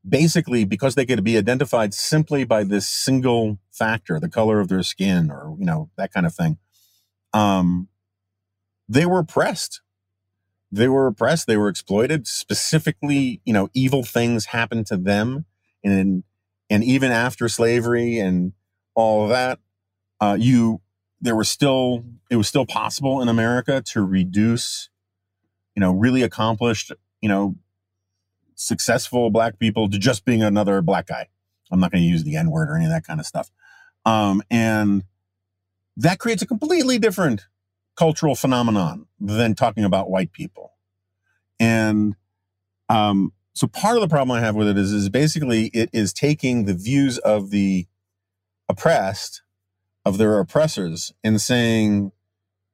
[0.06, 4.82] basically, because they could be identified simply by this single factor, the color of their
[4.82, 6.58] skin or, you know, that kind of thing,
[7.32, 7.88] um,
[8.88, 9.80] they were oppressed.
[10.70, 11.46] They were oppressed.
[11.46, 12.26] They were exploited.
[12.26, 15.44] Specifically, you know, evil things happened to them.
[15.84, 16.24] And,
[16.70, 18.52] and even after slavery and
[18.94, 19.58] all of that,
[20.20, 20.80] uh, you
[21.22, 24.90] there was still it was still possible in America to reduce,
[25.74, 27.56] you know, really accomplished, you know,
[28.62, 31.28] successful black people to just being another black guy.
[31.70, 33.50] I'm not going to use the N word or any of that kind of stuff.
[34.04, 35.04] Um, and
[35.96, 37.46] that creates a completely different
[37.96, 40.72] cultural phenomenon than talking about white people.
[41.60, 42.16] And
[42.88, 46.12] um, so part of the problem I have with it is, is basically it is
[46.12, 47.86] taking the views of the
[48.68, 49.42] oppressed
[50.04, 52.12] of their oppressors and saying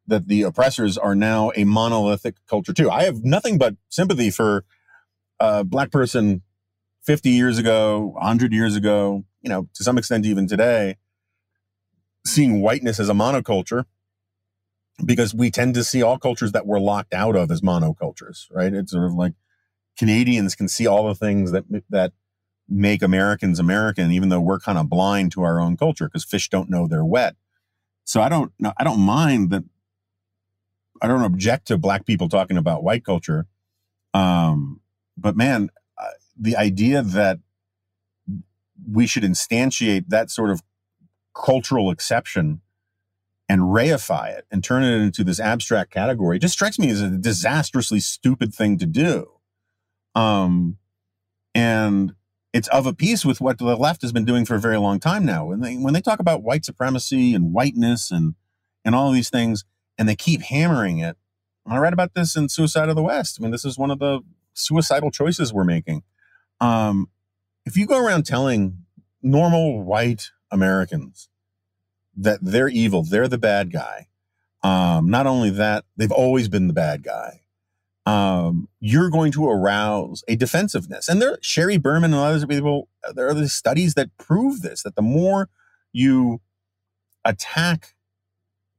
[0.07, 2.91] that the oppressors are now a monolithic culture too.
[2.91, 4.65] I have nothing but sympathy for
[5.41, 6.43] a black person
[7.03, 10.97] 50 years ago, 100 years ago, you know, to some extent even today,
[12.27, 13.85] seeing whiteness as a monoculture
[15.05, 18.73] because we tend to see all cultures that we're locked out of as monocultures, right?
[18.73, 19.33] It's sort of like
[19.97, 22.13] Canadians can see all the things that that
[22.69, 26.49] make Americans American, even though we're kind of blind to our own culture because fish
[26.49, 27.37] don't know they're wet.
[28.05, 29.65] So I don't I don't mind that.
[31.01, 33.47] I don't object to black people talking about white culture.
[34.15, 34.81] Um,
[35.19, 37.41] but man, uh, the idea that
[38.91, 40.63] we should instantiate that sort of
[41.35, 42.61] cultural exception
[43.49, 47.11] and reify it and turn it into this abstract category just strikes me as a
[47.11, 49.31] disastrously stupid thing to do.
[50.15, 50.77] Um,
[51.55, 52.15] and
[52.53, 55.01] it's of a piece with what the left has been doing for a very long
[55.01, 55.47] time now.
[55.47, 58.35] When they when they talk about white supremacy and whiteness and
[58.85, 59.65] and all these things,
[59.99, 61.17] and they keep hammering it.
[61.67, 63.39] I read about this in Suicide of the West.
[63.39, 64.21] I mean, this is one of the
[64.59, 66.03] suicidal choices we're making.
[66.61, 67.09] Um,
[67.65, 68.85] if you go around telling
[69.23, 71.29] normal white Americans
[72.17, 74.09] that they're evil, they're the bad guy.
[74.63, 77.43] Um, not only that, they've always been the bad guy
[78.09, 81.11] um, you're going to arouse a defensiveness.
[81.11, 85.03] And there, Sheri Berman and other people, there are studies that prove this, that the
[85.03, 85.51] more
[85.93, 86.41] you
[87.23, 87.95] attack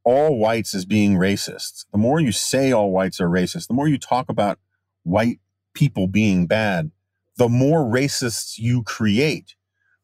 [0.03, 3.87] all whites as being racist, the more you say all whites are racist, the more
[3.87, 4.57] you talk about
[5.03, 5.39] white
[5.73, 6.91] people being bad,
[7.37, 9.55] the more racists you create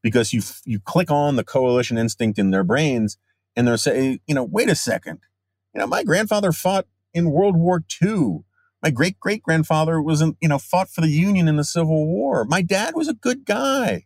[0.02, 3.18] because you, you click on the coalition instinct in their brains
[3.56, 5.20] and they're saying, you know, wait a second.
[5.74, 8.46] You know, my grandfather fought in World War II
[8.86, 12.06] my great great grandfather was in, you know, fought for the Union in the Civil
[12.06, 12.46] War.
[12.46, 14.06] My dad was a good guy.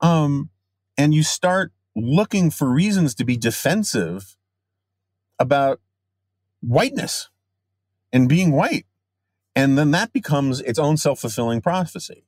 [0.00, 0.50] Um,
[0.98, 4.36] and you start looking for reasons to be defensive
[5.38, 5.80] about
[6.60, 7.28] whiteness
[8.12, 8.84] and being white.
[9.60, 12.24] And then that becomes its own self fulfilling prophecy.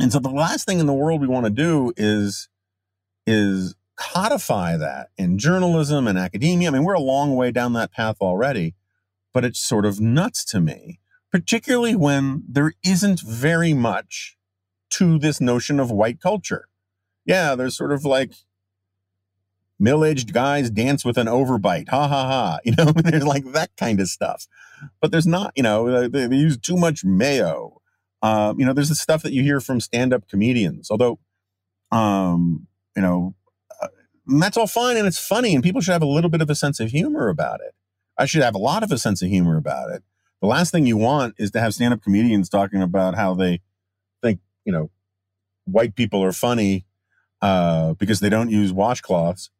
[0.00, 2.48] And so the last thing in the world we want to do is
[3.24, 6.68] is codify that in journalism and academia.
[6.68, 8.74] I mean, we're a long way down that path already,
[9.32, 10.98] but it's sort of nuts to me,
[11.30, 14.36] particularly when there isn't very much
[14.90, 16.66] to this notion of white culture.
[17.26, 18.32] Yeah, there's sort of like
[19.78, 21.88] middle-aged guys dance with an overbite.
[21.88, 22.58] Ha ha ha.
[22.64, 24.46] You know, there's like that kind of stuff.
[25.00, 27.80] But there's not, you know, they, they use too much mayo.
[28.22, 30.90] Um, you know, there's the stuff that you hear from stand-up comedians.
[30.90, 31.18] Although,
[31.90, 33.34] um, you know,
[33.80, 33.88] uh,
[34.26, 36.54] that's all fine and it's funny, and people should have a little bit of a
[36.54, 37.74] sense of humor about it.
[38.16, 40.02] I should have a lot of a sense of humor about it.
[40.40, 43.60] The last thing you want is to have stand-up comedians talking about how they
[44.22, 44.90] think, you know,
[45.64, 46.84] white people are funny
[47.40, 49.50] uh, because they don't use washcloths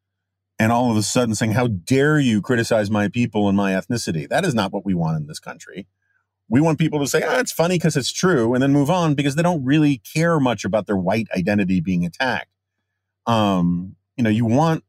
[0.59, 4.29] and all of a sudden saying, How dare you criticize my people and my ethnicity?
[4.29, 5.87] That is not what we want in this country.
[6.49, 9.15] We want people to say, ah, it's funny because it's true, and then move on
[9.15, 12.49] because they don't really care much about their white identity being attacked.
[13.27, 14.83] Um, you know, you want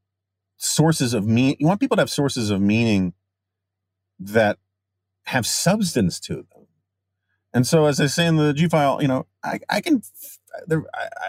[0.56, 3.14] sources of meaning, you want people to have sources of meaning
[4.20, 4.58] that
[5.26, 6.68] have substance to them.
[7.54, 10.02] And so, as I say in the G file, you know, I, I can,
[10.68, 10.84] there,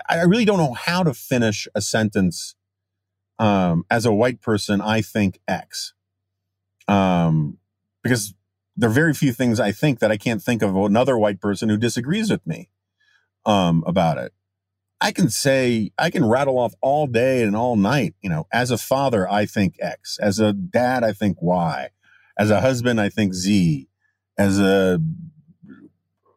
[0.08, 2.54] I, I really don't know how to finish a sentence
[3.40, 5.94] um, as a white person, I think X.
[6.86, 7.58] Um,
[8.02, 8.34] because
[8.76, 11.68] there are very few things I think that I can't think of another white person
[11.68, 12.68] who disagrees with me
[13.46, 14.32] um, about it.
[15.00, 18.14] I can say, I can rattle off all day and all night.
[18.20, 20.18] You know, as a father, I think X.
[20.20, 21.88] As a dad, I think Y.
[22.38, 23.88] As a husband, I think Z.
[24.36, 25.00] As a,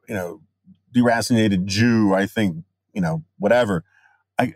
[0.07, 0.41] you know,
[0.95, 2.63] deracinated Jew, I think,
[2.93, 3.83] you know, whatever.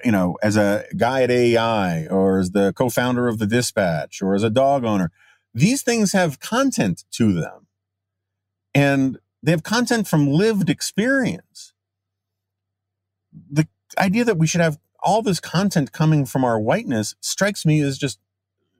[0.03, 4.35] You know, as a guy at AEI or as the co-founder of the Dispatch or
[4.35, 5.11] as a dog owner,
[5.53, 7.67] these things have content to them,
[8.73, 11.73] and they have content from lived experience.
[13.51, 17.81] The idea that we should have all this content coming from our whiteness strikes me
[17.81, 18.19] as just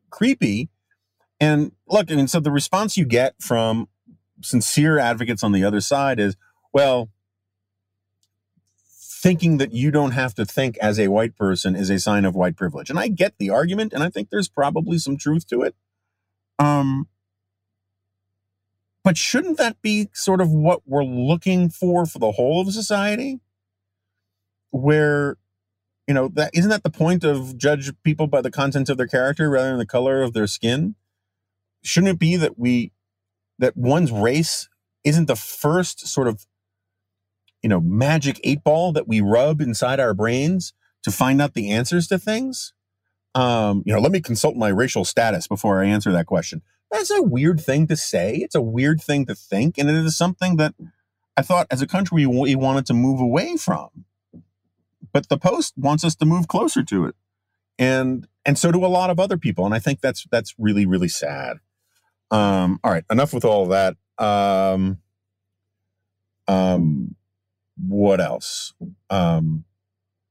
[0.09, 0.69] creepy.
[1.39, 3.87] And look, I mean, so the response you get from
[4.41, 6.35] sincere advocates on the other side is,
[6.73, 7.09] well,
[9.21, 12.35] thinking that you don't have to think as a white person is a sign of
[12.35, 12.89] white privilege.
[12.89, 15.75] And I get the argument, and I think there's probably some truth to it.
[16.59, 17.07] Um,
[19.03, 23.39] but shouldn't that be sort of what we're looking for for the whole of society?
[24.69, 25.37] Where,
[26.07, 29.07] you know, that isn't that the point of judge people by the content of their
[29.07, 30.95] character rather than the color of their skin?
[31.83, 32.91] Shouldn't it be that we
[33.57, 34.69] that one's race
[35.03, 36.45] isn't the first sort of
[37.61, 41.71] you know, magic eight ball that we rub inside our brains to find out the
[41.71, 42.73] answers to things?
[43.35, 46.61] Um, you know, let me consult my racial status before I answer that question.
[46.91, 48.37] That's a weird thing to say.
[48.37, 49.77] It's a weird thing to think.
[49.77, 50.73] And it is something that
[51.35, 54.05] I thought as a country we wanted to move away from.
[55.13, 57.15] But the Post wants us to move closer to it.
[57.77, 59.65] And and so do a lot of other people.
[59.65, 61.57] And I think that's that's really, really sad.
[62.31, 63.95] Um, all right, enough with all of that.
[64.23, 64.97] Um,
[66.47, 67.15] um,
[67.77, 68.73] what else?
[69.09, 69.65] Um,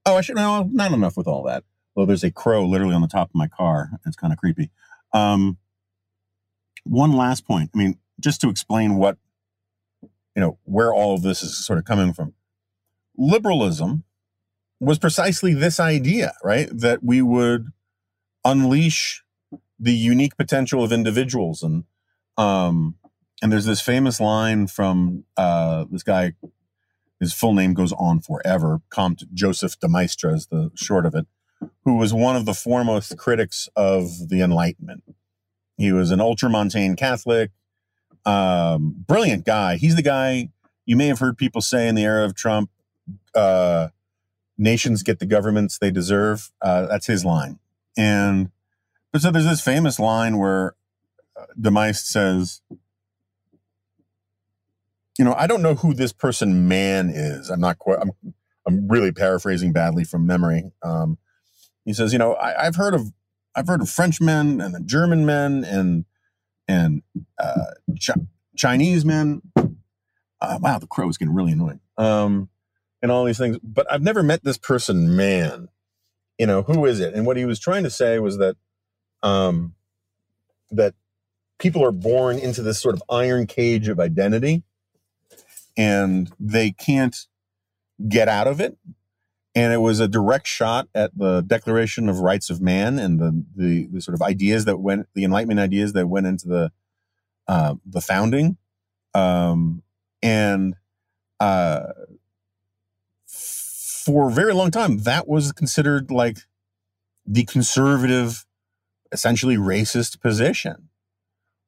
[0.05, 1.65] oh, I should know not enough with all that.
[1.95, 3.91] Well, there's a crow literally on the top of my car.
[4.05, 4.71] It's kind of creepy.
[5.13, 5.59] Um,
[6.85, 7.71] one last point.
[7.75, 9.19] I mean, just to explain what,
[10.03, 12.35] you know, where all of this is sort of coming from.
[13.17, 14.05] Liberalism
[14.79, 16.69] was precisely this idea, right?
[16.71, 17.69] That we would
[18.45, 19.25] unleash
[19.79, 21.85] the unique potential of individuals and
[22.39, 22.95] um
[23.43, 26.33] and there's this famous line from uh this guy
[27.21, 28.81] his full name goes on forever.
[28.91, 31.27] Comte Joseph de Maistre is the short of it,
[31.85, 35.03] who was one of the foremost critics of the Enlightenment.
[35.77, 37.51] He was an ultramontane Catholic,
[38.25, 39.77] um, brilliant guy.
[39.77, 40.51] He's the guy
[40.87, 42.71] you may have heard people say in the era of Trump,
[43.35, 43.89] uh,
[44.57, 46.51] nations get the governments they deserve.
[46.63, 47.59] Uh, that's his line.
[47.97, 48.51] And
[49.13, 50.75] but so there's this famous line where
[51.39, 52.63] uh, de Maistre says,
[55.19, 57.51] you know, I don't know who this person man is.
[57.51, 58.13] I'm not quite, I'm,
[58.67, 60.73] I'm really paraphrasing badly from memory.
[60.83, 61.19] Um,
[61.85, 63.13] he says, you know, I, have heard of,
[63.55, 66.05] I've heard of Frenchmen and German men and,
[66.69, 67.03] and,
[67.39, 68.11] uh, Ch-
[68.57, 69.43] Chinese men.
[70.41, 71.81] Uh, wow, the crow is getting really annoying.
[71.97, 72.51] Um,
[73.01, 75.69] and all these things, but I've never met this person man.
[76.39, 77.15] You know, who is it?
[77.15, 78.57] And what he was trying to say was that,
[79.23, 79.75] um,
[80.71, 80.95] that
[81.59, 84.63] people are born into this sort of iron cage of identity
[85.77, 87.27] and they can't
[88.09, 88.77] get out of it.
[89.55, 93.45] And it was a direct shot at the Declaration of Rights of Man and the
[93.57, 96.73] the, the sort of ideas that went, the Enlightenment ideas that went into the
[97.49, 98.59] uh, the founding,
[99.15, 99.83] um,
[100.23, 100.75] and
[101.41, 101.93] uh,
[103.27, 106.39] for a very long time, that was considered like
[107.27, 108.47] the conservative,
[109.11, 110.89] essentially racist position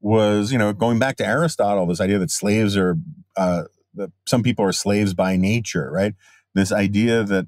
[0.01, 2.97] was, you know, going back to Aristotle, this idea that slaves are,
[3.37, 3.65] uh,
[3.99, 6.15] that some people are slaves by nature, right?
[6.55, 7.47] This idea that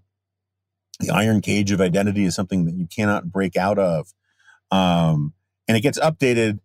[1.01, 4.13] the iron cage of identity is something that you cannot break out of.
[4.71, 5.33] Um,
[5.67, 6.61] and it gets updated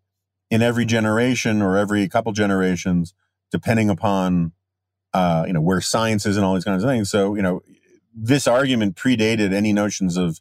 [0.51, 3.13] in every generation or every couple generations,
[3.51, 4.51] depending upon,
[5.13, 7.09] uh, you know, where science is and all these kinds of things.
[7.09, 7.61] So, you know,
[8.13, 10.39] this argument predated any notions of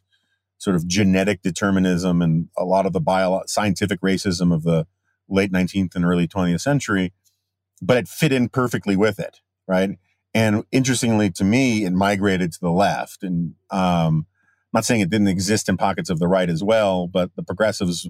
[0.57, 4.87] sort of genetic determinism and a lot of the bio scientific racism of the
[5.27, 7.13] late 19th and early 20th century,
[7.81, 9.97] but it fit in perfectly with it, right?
[10.33, 13.23] And interestingly to me, it migrated to the left.
[13.23, 17.07] And um, I'm not saying it didn't exist in pockets of the right as well,
[17.07, 18.05] but the progressives,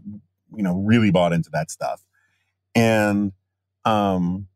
[0.55, 2.03] you know, really bought into that stuff.
[2.74, 3.32] And
[3.86, 4.47] um,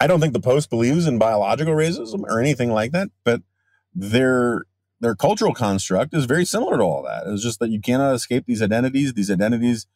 [0.00, 3.42] I don't think the Post believes in biological racism or anything like that, but
[3.94, 4.64] their
[5.00, 7.24] their cultural construct is very similar to all that.
[7.26, 9.14] It's just that you cannot escape these identities.
[9.14, 9.86] These identities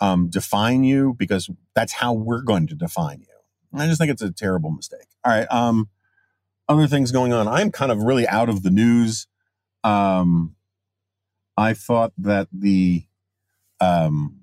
[0.00, 3.80] um, define you because that's how we're going to define you.
[3.80, 5.06] I just think it's a terrible mistake.
[5.24, 5.46] All right.
[5.50, 5.88] Um,
[6.68, 7.46] other things going on.
[7.46, 9.26] I'm kind of really out of the news.
[9.84, 10.56] Um,
[11.56, 13.04] I thought that the,
[13.80, 14.40] um,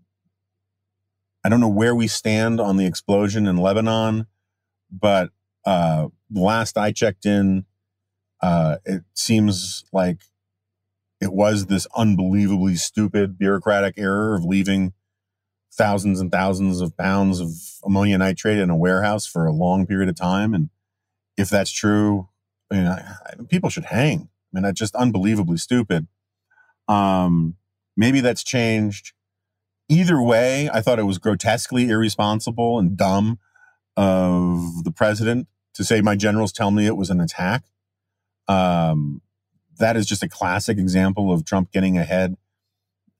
[1.43, 4.27] I don't know where we stand on the explosion in Lebanon,
[4.91, 5.31] but
[5.65, 7.65] uh, last I checked in,
[8.41, 10.21] uh, it seems like
[11.19, 14.93] it was this unbelievably stupid bureaucratic error of leaving
[15.76, 17.49] thousands and thousands of pounds of
[17.84, 20.53] ammonia nitrate in a warehouse for a long period of time.
[20.53, 20.69] And
[21.38, 22.30] if that's true,
[23.49, 24.19] people should hang.
[24.21, 26.07] I mean, that's just unbelievably stupid.
[26.88, 27.55] Um,
[27.97, 29.13] maybe that's changed.
[29.89, 33.39] Either way, I thought it was grotesquely irresponsible and dumb
[33.97, 37.63] of the president to say my generals tell me it was an attack.
[38.47, 39.21] Um,
[39.80, 42.38] that is just a classic example of Trump getting ahead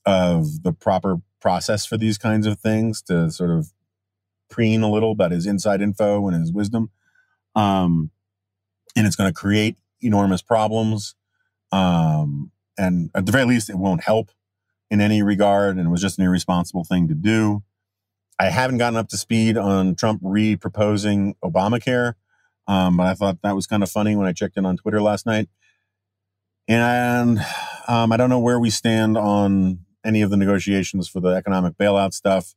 [0.06, 3.74] of the proper process for these kinds of things to sort of
[4.50, 6.90] preen a little about his inside info and his wisdom.
[7.54, 8.12] Um,
[8.96, 11.16] and it's going to create enormous problems.
[11.74, 14.32] Um, and at the very least, it won't help
[14.90, 15.76] in any regard.
[15.76, 17.62] And it was just an irresponsible thing to do.
[18.40, 22.14] I haven't gotten up to speed on Trump re proposing Obamacare.
[22.68, 25.02] Um, but I thought that was kind of funny when I checked in on Twitter
[25.02, 25.50] last night.
[26.70, 27.40] And
[27.90, 31.78] um, I don't know where we stand on any of the negotiations for the economic
[31.78, 32.56] bailout stuff.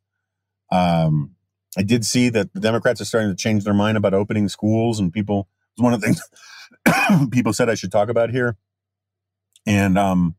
[0.71, 1.37] Um,
[1.79, 4.99] I did see that the Democrats are starting to change their mind about opening schools,
[4.99, 8.57] and people was one of the things people said I should talk about here.
[9.67, 10.37] And um,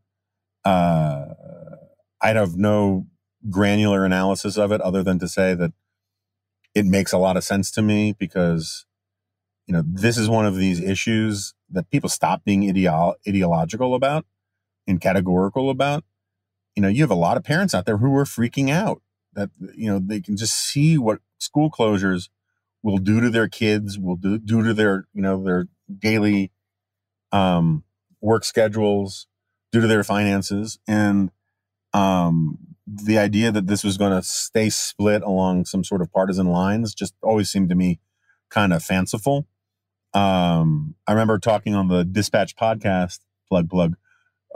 [0.65, 1.25] uh,
[2.21, 3.07] I have no
[3.49, 5.73] granular analysis of it other than to say that
[6.73, 8.85] it makes a lot of sense to me because
[9.67, 14.25] you know, this is one of these issues that people stop being ideo- ideological about
[14.87, 16.05] and categorical about.
[16.77, 19.01] You know, you have a lot of parents out there who are freaking out
[19.33, 22.29] that, you know, they can just see what school closures
[22.83, 25.67] will do to their kids, will do, do to their, you know, their
[25.99, 26.51] daily
[27.31, 27.83] um,
[28.21, 29.27] work schedules,
[29.71, 30.79] due to their finances.
[30.87, 31.31] And
[31.93, 36.47] um, the idea that this was going to stay split along some sort of partisan
[36.47, 37.99] lines just always seemed to me
[38.49, 39.47] kind of fanciful.
[40.13, 43.97] Um, I remember talking on the Dispatch podcast, plug plug,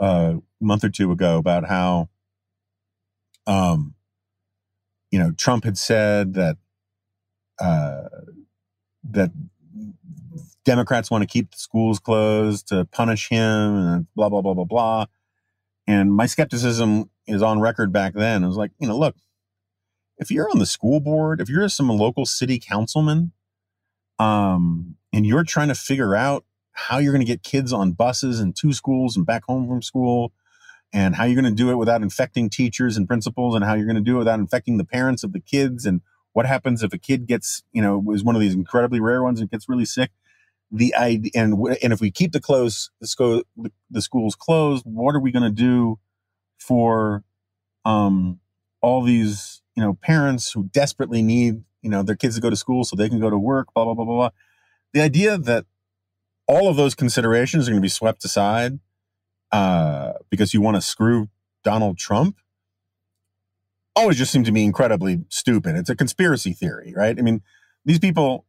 [0.00, 2.08] a month or two ago about how,
[3.46, 3.94] um,
[5.10, 6.56] you know, Trump had said that
[7.58, 8.08] uh,
[9.04, 9.30] that
[10.64, 14.64] Democrats want to keep the schools closed to punish him and blah blah blah blah
[14.64, 15.06] blah.
[15.86, 18.44] And my skepticism is on record back then.
[18.44, 19.16] It was like, you know, look,
[20.18, 23.32] if you're on the school board, if you're some local city councilman,
[24.18, 28.40] um, and you're trying to figure out how you're going to get kids on buses
[28.40, 30.32] and to schools and back home from school
[30.92, 33.86] and how you're going to do it without infecting teachers and principals and how you're
[33.86, 36.00] going to do it without infecting the parents of the kids and
[36.32, 39.40] what happens if a kid gets you know is one of these incredibly rare ones
[39.40, 40.10] and gets really sick?
[40.70, 43.42] The idea and and if we keep the close the, school,
[43.90, 45.98] the schools closed what are we going to do
[46.58, 47.24] for
[47.84, 48.40] um
[48.80, 52.56] all these you know parents who desperately need you know their kids to go to
[52.56, 54.30] school so they can go to work blah blah blah blah blah?
[54.94, 55.66] The idea that
[56.46, 58.78] all of those considerations are going to be swept aside
[59.52, 61.28] uh, because you want to screw
[61.62, 62.36] Donald Trump
[63.94, 65.76] always just seemed to me incredibly stupid.
[65.76, 67.18] It's a conspiracy theory, right?
[67.18, 67.42] I mean,
[67.84, 68.46] these people,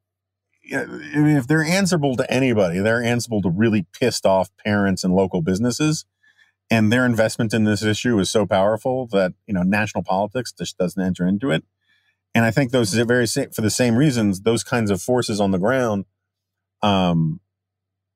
[0.74, 5.14] I mean, if they're answerable to anybody, they're answerable to really pissed off parents and
[5.14, 6.06] local businesses.
[6.70, 10.78] And their investment in this issue is so powerful that, you know, national politics just
[10.78, 11.64] doesn't enter into it.
[12.34, 15.60] And I think those very, for the same reasons, those kinds of forces on the
[15.60, 16.06] ground
[16.82, 17.42] um,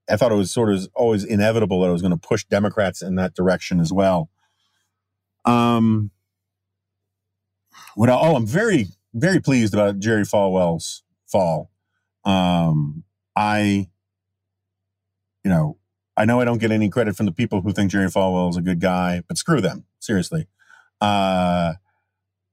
[0.10, 3.02] I thought it was sort of always inevitable that it was going to push Democrats
[3.02, 4.30] in that direction as well.
[5.46, 6.12] Um,
[7.96, 8.10] what?
[8.10, 11.72] Oh, I'm very very pleased about Jerry Falwell's fall.
[12.24, 13.04] Um,
[13.36, 13.90] I,
[15.44, 15.78] you know,
[16.16, 18.58] I know I don't get any credit from the people who think Jerry Falwell is
[18.58, 19.86] a good guy, but screw them.
[20.00, 20.48] Seriously.
[21.02, 21.74] Uh,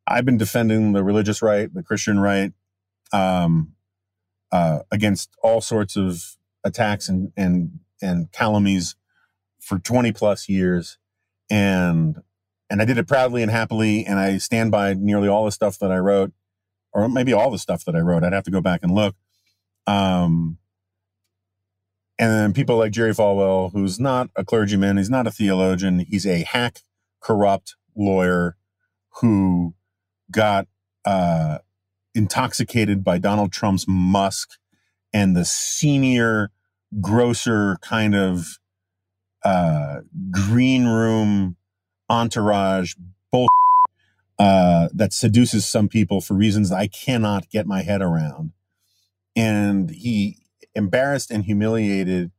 [0.07, 2.53] I've been defending the religious right, the Christian right,
[3.13, 3.73] um,
[4.53, 8.97] uh, against all sorts of attacks and and and calumnies
[9.61, 10.99] for 20 plus years,
[11.51, 12.17] and
[12.71, 15.79] and I did it proudly and happily, and I stand by nearly all the stuff
[15.79, 16.33] that I wrote,
[16.93, 18.25] or maybe all the stuff that I wrote.
[18.25, 19.15] I'd have to go back and look.
[19.87, 20.59] Um,
[22.19, 26.27] and then people like Jerry Falwell, who's not a clergyman, he's not a theologian, he's
[26.27, 26.81] a hack,
[27.21, 28.57] corrupt lawyer
[29.21, 29.75] who
[30.31, 30.67] got
[31.05, 31.59] uh,
[32.15, 34.59] intoxicated by Donald Trump's Musk
[35.15, 36.51] and the senior
[37.01, 38.59] grosser kind of
[39.45, 40.01] uh,
[40.31, 41.57] green room
[42.11, 42.95] entourage
[44.39, 48.53] uh, that seduces some people for reasons I cannot get my head around.
[49.37, 50.39] And he
[50.75, 52.33] embarrassed and humiliated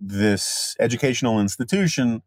[0.00, 2.22] this educational institution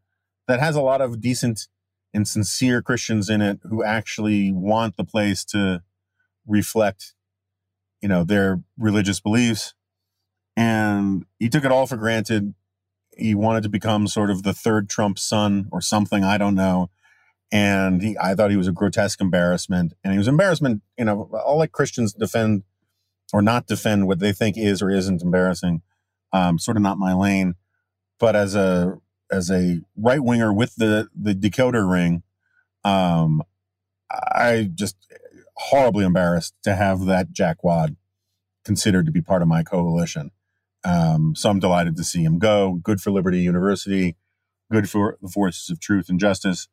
[0.47, 1.67] that has a lot of decent
[2.13, 5.83] and sincere Christians in it who actually want the place to
[6.47, 7.13] reflect,
[8.01, 9.73] you know, their religious beliefs.
[10.58, 12.55] And he took it all for granted.
[13.16, 16.24] He wanted to become sort of the third Trump son or something.
[16.24, 16.89] I don't know.
[17.51, 19.93] And he, I thought he was a grotesque embarrassment.
[20.03, 22.64] And he was embarrassment, you know, I'll let Christians defend
[23.32, 25.84] or not defend what they think is or isn't embarrassing.
[26.34, 27.53] Um, sort of not my lane.
[28.20, 28.97] But as a
[29.32, 32.24] as a right winger with the the decoder ring,
[32.84, 33.43] um,
[34.10, 34.95] I just
[35.55, 37.95] horribly embarrassed to have that jackwad
[38.66, 40.32] considered to be part of my coalition.
[40.88, 42.79] Um, so I'm delighted to see him go.
[42.81, 44.15] Good for Liberty University.
[44.71, 46.67] Good for the forces of truth and justice.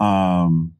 [0.00, 0.74] Um,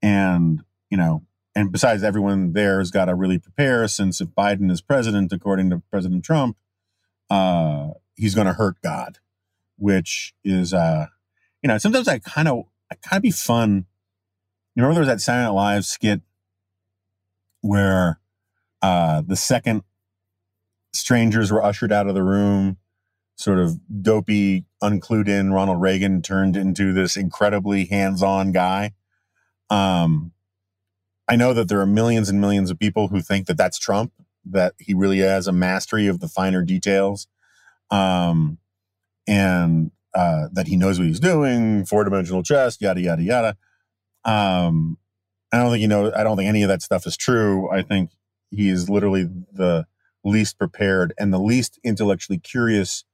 [0.00, 4.70] and you know, and besides, everyone there has got to really prepare since if Biden
[4.70, 6.56] is president, according to President Trump,
[7.30, 9.18] uh, he's going to hurt God
[9.82, 11.06] which is uh
[11.60, 13.86] you know sometimes I kind of I kind of be fun.
[14.74, 16.20] You remember there was that Saturday Night Live skit
[17.62, 18.20] where
[18.80, 19.82] uh the second
[20.92, 22.78] strangers were ushered out of the room,
[23.36, 28.92] sort of dopey, unclued in Ronald Reagan turned into this incredibly hands-on guy.
[29.70, 30.32] Um
[31.28, 34.12] I know that there are millions and millions of people who think that that's Trump,
[34.44, 37.26] that he really has a mastery of the finer details.
[37.90, 38.58] Um,
[39.26, 43.56] and uh, that he knows what he's doing, four dimensional chess, yada yada yada.
[44.24, 44.98] Um,
[45.52, 46.12] I don't think you know.
[46.14, 47.70] I don't think any of that stuff is true.
[47.70, 48.10] I think
[48.50, 49.86] he is literally the
[50.24, 53.04] least prepared and the least intellectually curious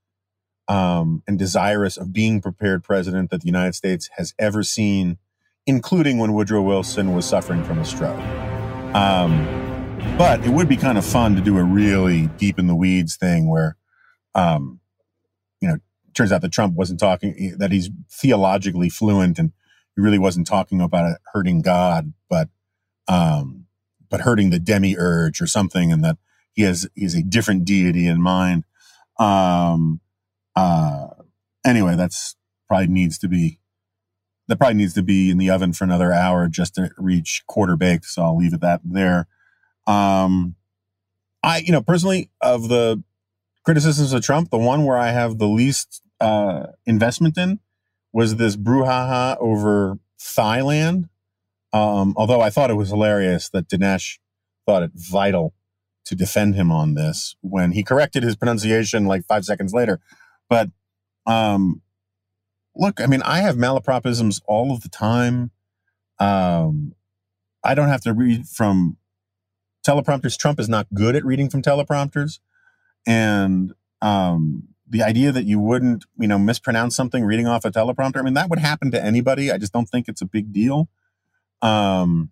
[0.68, 5.18] um, and desirous of being prepared president that the United States has ever seen,
[5.66, 8.18] including when Woodrow Wilson was suffering from a stroke.
[8.94, 9.46] Um,
[10.18, 13.16] but it would be kind of fun to do a really deep in the weeds
[13.16, 13.76] thing where,
[14.34, 14.80] um,
[15.60, 15.78] you know,
[16.14, 19.52] turns out that Trump wasn't talking that he's theologically fluent and
[19.96, 22.48] he really wasn't talking about hurting God, but
[23.08, 23.66] um,
[24.10, 26.18] but hurting the demiurge or something, and that
[26.58, 28.64] he has he's a different deity in mind.
[29.16, 30.00] Um,
[30.56, 31.06] uh,
[31.64, 32.34] anyway, that's
[32.66, 33.60] probably needs to be
[34.48, 37.76] that probably needs to be in the oven for another hour just to reach quarter
[37.76, 38.06] baked.
[38.06, 39.28] So I'll leave it that there.
[39.86, 40.56] Um,
[41.44, 43.04] I, you know, personally, of the
[43.64, 47.60] criticisms of Trump, the one where I have the least uh, investment in
[48.12, 51.08] was this brouhaha over Thailand.
[51.72, 54.18] Um, although I thought it was hilarious that Dinesh
[54.66, 55.54] thought it vital
[56.08, 60.00] to defend him on this when he corrected his pronunciation like five seconds later.
[60.48, 60.70] But
[61.26, 61.82] um,
[62.74, 65.50] look, I mean, I have malapropisms all of the time.
[66.18, 66.94] Um,
[67.62, 68.96] I don't have to read from
[69.86, 70.38] teleprompters.
[70.38, 72.38] Trump is not good at reading from teleprompters
[73.06, 78.16] and um, the idea that you wouldn't, you know, mispronounce something reading off a teleprompter.
[78.16, 79.52] I mean, that would happen to anybody.
[79.52, 80.88] I just don't think it's a big deal.
[81.60, 82.30] Um,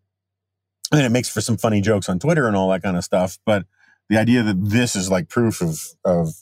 [0.92, 3.38] and it makes for some funny jokes on Twitter and all that kind of stuff.
[3.44, 3.66] But
[4.08, 6.34] the idea that this is like proof of of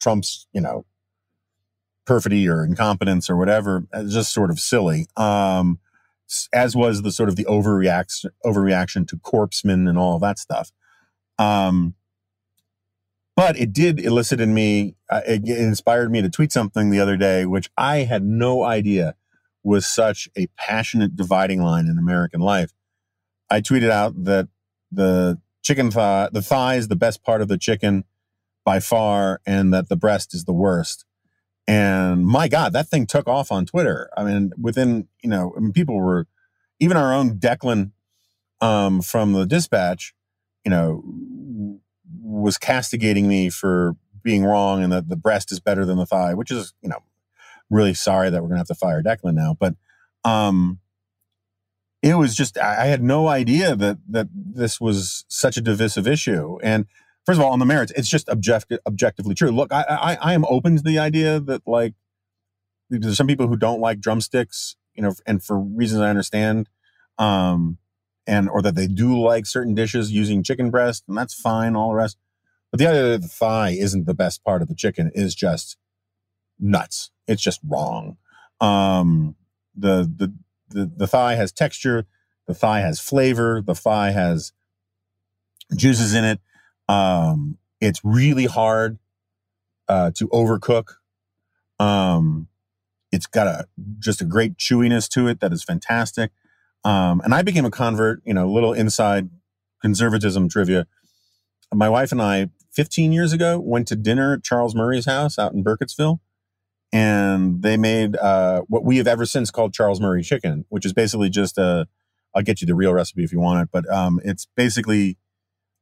[0.00, 0.84] Trump's, you know,
[2.06, 5.06] perfidy or incompetence or whatever is just sort of silly.
[5.16, 5.78] Um,
[6.52, 10.72] as was the sort of the overreaction overreaction to corpsmen and all that stuff.
[11.38, 11.94] Um,
[13.36, 17.16] but it did elicit in me, uh, it inspired me to tweet something the other
[17.16, 19.14] day, which I had no idea
[19.62, 22.72] was such a passionate dividing line in American life.
[23.50, 24.48] I tweeted out that
[24.92, 28.04] the chicken thigh, the thigh is the best part of the chicken
[28.64, 31.04] by far, and that the breast is the worst.
[31.66, 34.10] And my God, that thing took off on Twitter.
[34.16, 36.26] I mean, within, you know, I mean, people were
[36.80, 37.92] even our own Declan
[38.60, 40.14] um, from the dispatch,
[40.64, 41.80] you know,
[42.22, 46.34] was castigating me for being wrong and that the breast is better than the thigh,
[46.34, 46.98] which is, you know,
[47.70, 49.56] really sorry that we're gonna have to fire Declan now.
[49.58, 49.74] But
[50.24, 50.80] um
[52.02, 56.58] it was just I had no idea that that this was such a divisive issue.
[56.62, 56.86] And
[57.26, 59.50] first of all, on the merits, it's just objective objectively true.
[59.50, 61.94] Look, I, I I am open to the idea that like
[62.88, 66.68] there's some people who don't like drumsticks, you know, and for reasons I understand,
[67.18, 67.78] um,
[68.26, 71.90] and or that they do like certain dishes using chicken breast, and that's fine, all
[71.90, 72.16] the rest.
[72.70, 75.76] But the idea that the thigh isn't the best part of the chicken is just
[76.58, 77.10] nuts.
[77.26, 78.16] It's just wrong.
[78.60, 79.36] Um,
[79.74, 80.34] the the
[80.70, 82.06] the, the thigh has texture,
[82.46, 84.52] the thigh has flavor, the thigh has
[85.74, 86.40] juices in it.
[86.88, 88.98] Um, it's really hard
[89.88, 90.94] uh, to overcook.
[91.78, 92.48] Um,
[93.12, 93.66] it's got a
[93.98, 96.30] just a great chewiness to it that is fantastic.
[96.84, 99.28] Um, and I became a convert, you know, a little inside
[99.82, 100.86] conservatism trivia.
[101.72, 105.52] My wife and I, 15 years ago, went to dinner at Charles Murray's house out
[105.52, 106.20] in Burkittsville
[106.92, 110.92] and they made uh, what we have ever since called Charles Murray chicken, which is
[110.92, 111.86] basically just a.
[112.34, 115.18] I'll get you the real recipe if you want it, but um, it's basically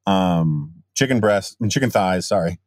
[0.06, 2.26] um, chicken breast, chicken thighs.
[2.26, 2.59] Sorry,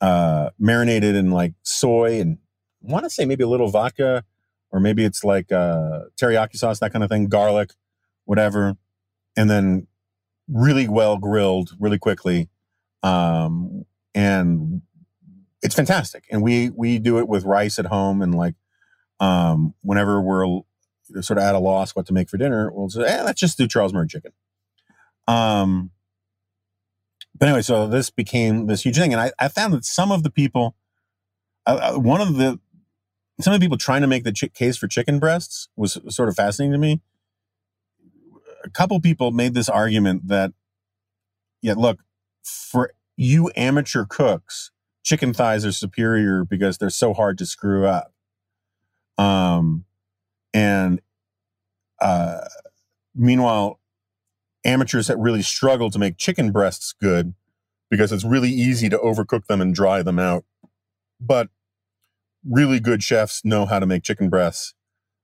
[0.00, 2.38] uh, marinated in like soy and
[2.86, 4.24] I want to say maybe a little vodka,
[4.70, 7.70] or maybe it's like uh, teriyaki sauce, that kind of thing, garlic,
[8.24, 8.76] whatever,
[9.36, 9.86] and then
[10.48, 12.50] really well grilled, really quickly,
[13.02, 14.82] um, and
[15.64, 16.26] it's fantastic.
[16.30, 18.54] And we we do it with rice at home, and like
[19.18, 20.60] um, whenever we're
[21.22, 23.58] sort of at a loss what to make for dinner, we'll say, eh, let's just
[23.58, 24.32] do Charles Murray chicken.
[25.26, 25.90] Um,
[27.36, 30.22] but anyway, so this became this huge thing, and I, I found that some of
[30.22, 30.76] the people,
[31.66, 32.60] uh, uh one of the
[33.40, 36.28] some of the people trying to make the ch- case for chicken breasts was sort
[36.28, 37.00] of fascinating to me.
[38.62, 40.52] A couple people made this argument that,
[41.62, 42.00] yeah, look,
[42.42, 44.70] for you amateur cooks,
[45.04, 48.12] chicken thighs are superior because they're so hard to screw up.
[49.16, 49.84] Um,
[50.52, 51.00] and
[52.00, 52.40] uh,
[53.14, 53.78] meanwhile,
[54.64, 57.34] amateurs that really struggle to make chicken breasts good
[57.90, 60.44] because it's really easy to overcook them and dry them out.
[61.20, 61.48] But
[62.48, 64.74] really good chefs know how to make chicken breasts,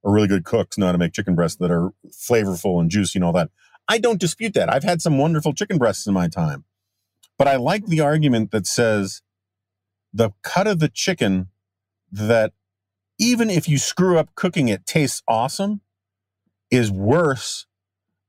[0.02, 3.18] or really good cooks know how to make chicken breasts that are flavorful and juicy
[3.18, 3.50] and all that.
[3.88, 4.72] I don't dispute that.
[4.72, 6.64] I've had some wonderful chicken breasts in my time.
[7.38, 9.22] But I like the argument that says
[10.12, 11.48] the cut of the chicken
[12.10, 12.52] that
[13.18, 15.80] even if you screw up cooking it tastes awesome
[16.70, 17.66] is worse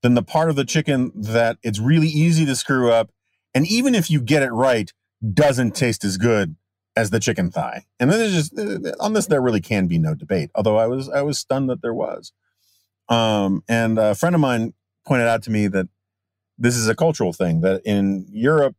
[0.02, 3.12] than the part of the chicken that it's really easy to screw up
[3.54, 4.94] and even if you get it right
[5.34, 6.56] doesn't taste as good
[6.96, 7.86] as the chicken thigh.
[8.00, 10.88] And then there's just uh, on this there really can be no debate although i
[10.88, 12.34] was i was stunned that there was.
[13.10, 14.74] Um, and a friend of mine
[15.06, 15.88] pointed out to me that
[16.58, 18.76] this is a cultural thing that in europe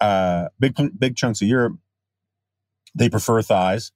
[0.00, 1.76] uh, big big chunks of europe
[2.94, 3.92] they prefer thighs.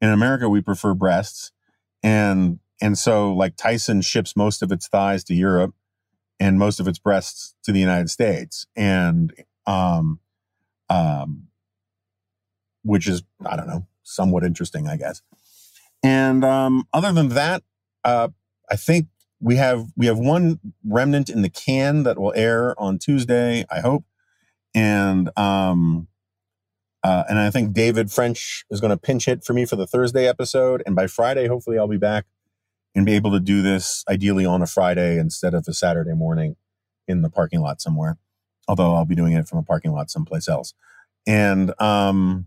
[0.00, 1.52] In America, we prefer breasts.
[2.02, 5.74] And and so like Tyson ships most of its thighs to Europe
[6.38, 8.66] and most of its breasts to the United States.
[8.76, 9.32] And
[9.66, 10.20] um
[10.88, 11.48] um
[12.84, 15.22] which is, I don't know, somewhat interesting, I guess.
[16.02, 17.62] And um other than that,
[18.04, 18.28] uh
[18.70, 19.08] I think
[19.40, 23.80] we have we have one remnant in the can that will air on Tuesday, I
[23.80, 24.04] hope.
[24.74, 26.06] And um
[27.04, 29.86] uh, and I think David French is going to pinch hit for me for the
[29.86, 30.82] Thursday episode.
[30.84, 32.26] And by Friday, hopefully, I'll be back
[32.94, 36.56] and be able to do this ideally on a Friday instead of a Saturday morning
[37.06, 38.16] in the parking lot somewhere.
[38.66, 40.74] Although I'll be doing it from a parking lot someplace else.
[41.26, 42.46] And um,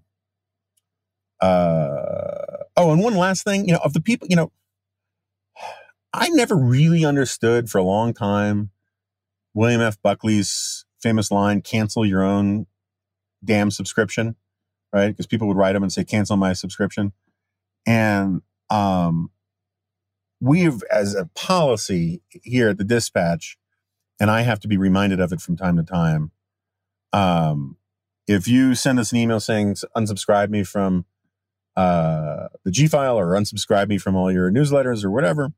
[1.40, 4.52] uh, oh, and one last thing, you know, of the people, you know,
[6.14, 8.72] I never really understood for a long time
[9.54, 10.02] William F.
[10.02, 12.68] Buckley's famous line, cancel your own
[13.44, 14.36] damn subscription
[14.94, 15.10] right?
[15.10, 17.14] Because people would write them and say, cancel my subscription.
[17.86, 19.32] And um,
[20.40, 23.58] we have, as a policy here at the dispatch,
[24.20, 26.32] and I have to be reminded of it from time to time.
[27.14, 27.78] Um,
[28.28, 31.06] if you send us an email saying unsubscribe me from
[31.76, 35.52] uh, the G file or unsubscribe me from all your newsletters or whatever,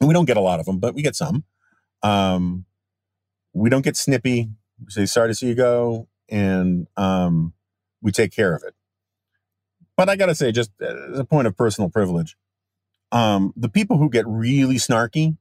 [0.00, 1.44] and we don't get a lot of them, but we get some.
[2.02, 2.64] Um,
[3.52, 4.50] we don't get snippy.
[4.84, 7.52] We say sorry to see you go, and um,
[8.02, 8.74] we take care of it.
[9.96, 12.36] But I got to say, just as a point of personal privilege,
[13.12, 15.36] um, the people who get really snarky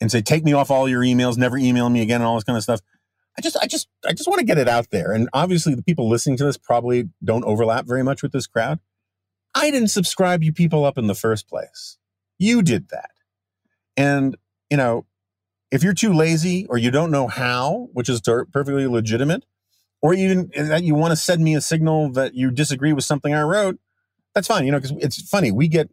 [0.00, 2.44] and say, take me off all your emails, never email me again, and all this
[2.44, 2.80] kind of stuff.
[3.38, 5.12] I just, I just, I just want to get it out there.
[5.12, 8.78] And obviously, the people listening to this probably don't overlap very much with this crowd.
[9.54, 11.98] I didn't subscribe you people up in the first place.
[12.38, 13.10] You did that.
[13.96, 14.36] And
[14.70, 15.06] you know,
[15.70, 19.44] if you're too lazy or you don't know how, which is perfectly legitimate,
[20.02, 23.34] or even that you want to send me a signal that you disagree with something
[23.34, 23.78] I wrote,
[24.34, 24.66] that's fine.
[24.66, 25.50] You know, because it's funny.
[25.50, 25.88] We get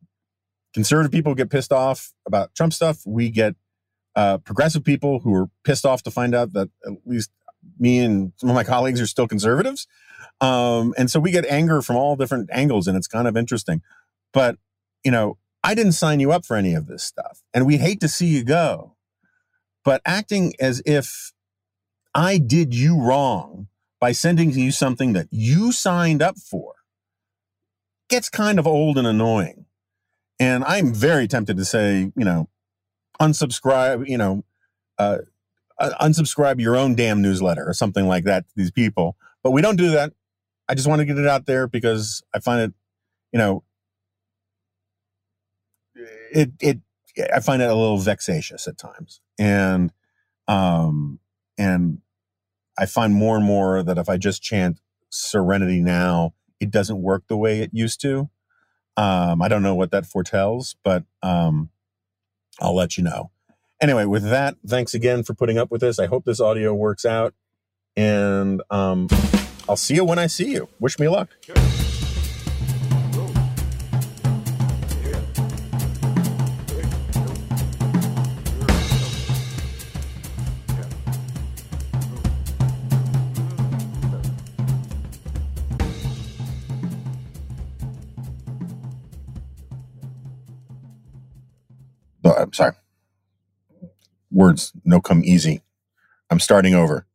[0.73, 3.01] conservative people get pissed off about Trump stuff.
[3.05, 3.55] We get
[4.15, 7.31] uh, progressive people who are pissed off to find out that at least
[7.79, 9.87] me and some of my colleagues are still conservatives.
[10.41, 13.81] Um, and so we get anger from all different angles, and it's kind of interesting.
[14.33, 14.57] But,
[15.03, 18.01] you know, I didn't sign you up for any of this stuff, and we hate
[18.01, 18.95] to see you go.
[19.85, 21.31] But acting as if
[22.13, 23.67] I did you wrong
[24.03, 26.73] by sending you something that you signed up for
[28.09, 29.65] gets kind of old and annoying.
[30.41, 32.49] And I'm very tempted to say, you know,
[33.21, 34.43] unsubscribe, you know,
[34.97, 35.19] uh,
[35.79, 39.15] unsubscribe your own damn newsletter or something like that to these people.
[39.41, 40.11] But we don't do that.
[40.67, 42.73] I just want to get it out there because I find it,
[43.31, 43.63] you know,
[46.29, 46.79] it it
[47.33, 49.93] I find it a little vexatious at times, and
[50.49, 51.21] um
[51.57, 51.99] and
[52.77, 57.23] I find more and more that if I just chant Serenity now, it doesn't work
[57.27, 58.29] the way it used to.
[58.97, 61.69] Um, I don't know what that foretells, but um,
[62.59, 63.31] I'll let you know.
[63.81, 65.99] Anyway, with that, thanks again for putting up with this.
[65.99, 67.33] I hope this audio works out,
[67.95, 69.07] and um,
[69.67, 70.69] I'll see you when I see you.
[70.79, 71.29] Wish me luck.
[71.41, 71.62] Sure.
[94.33, 95.63] Words no come easy.
[96.29, 97.05] I'm starting over.